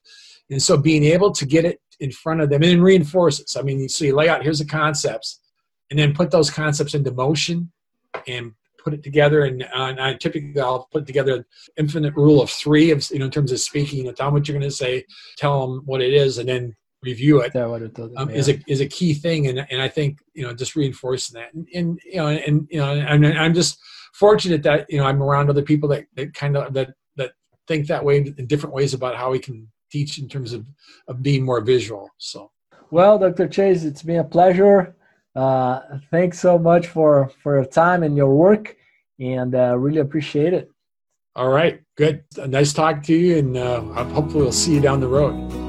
[0.50, 3.50] and so being able to get it in front of them and reinforce it.
[3.50, 5.40] So I mean, so you lay out here's the concepts,
[5.90, 7.72] and then put those concepts into motion,
[8.28, 9.46] and put it together.
[9.46, 11.46] And, uh, and I typically I'll put together
[11.78, 14.00] infinite rule of three of you know in terms of speaking.
[14.00, 15.06] You know, tell them what you're going to say,
[15.38, 19.14] tell them what it is, and then review it um, is a is a key
[19.14, 22.68] thing, and and I think you know just reinforcing that, and, and you know, and
[22.70, 23.80] you know, and I'm just
[24.14, 27.32] fortunate that you know I'm around other people that, that kind of that that
[27.68, 30.66] think that way in different ways about how we can teach in terms of
[31.08, 32.10] of being more visual.
[32.18, 32.52] So,
[32.92, 33.48] well, Dr.
[33.48, 34.96] Chase, it's been a pleasure.
[35.36, 38.76] Uh, thanks so much for for your time and your work,
[39.20, 40.70] and uh, really appreciate it.
[41.36, 42.24] All right, good.
[42.48, 45.69] Nice talking to you, and uh, hopefully we'll see you down the road.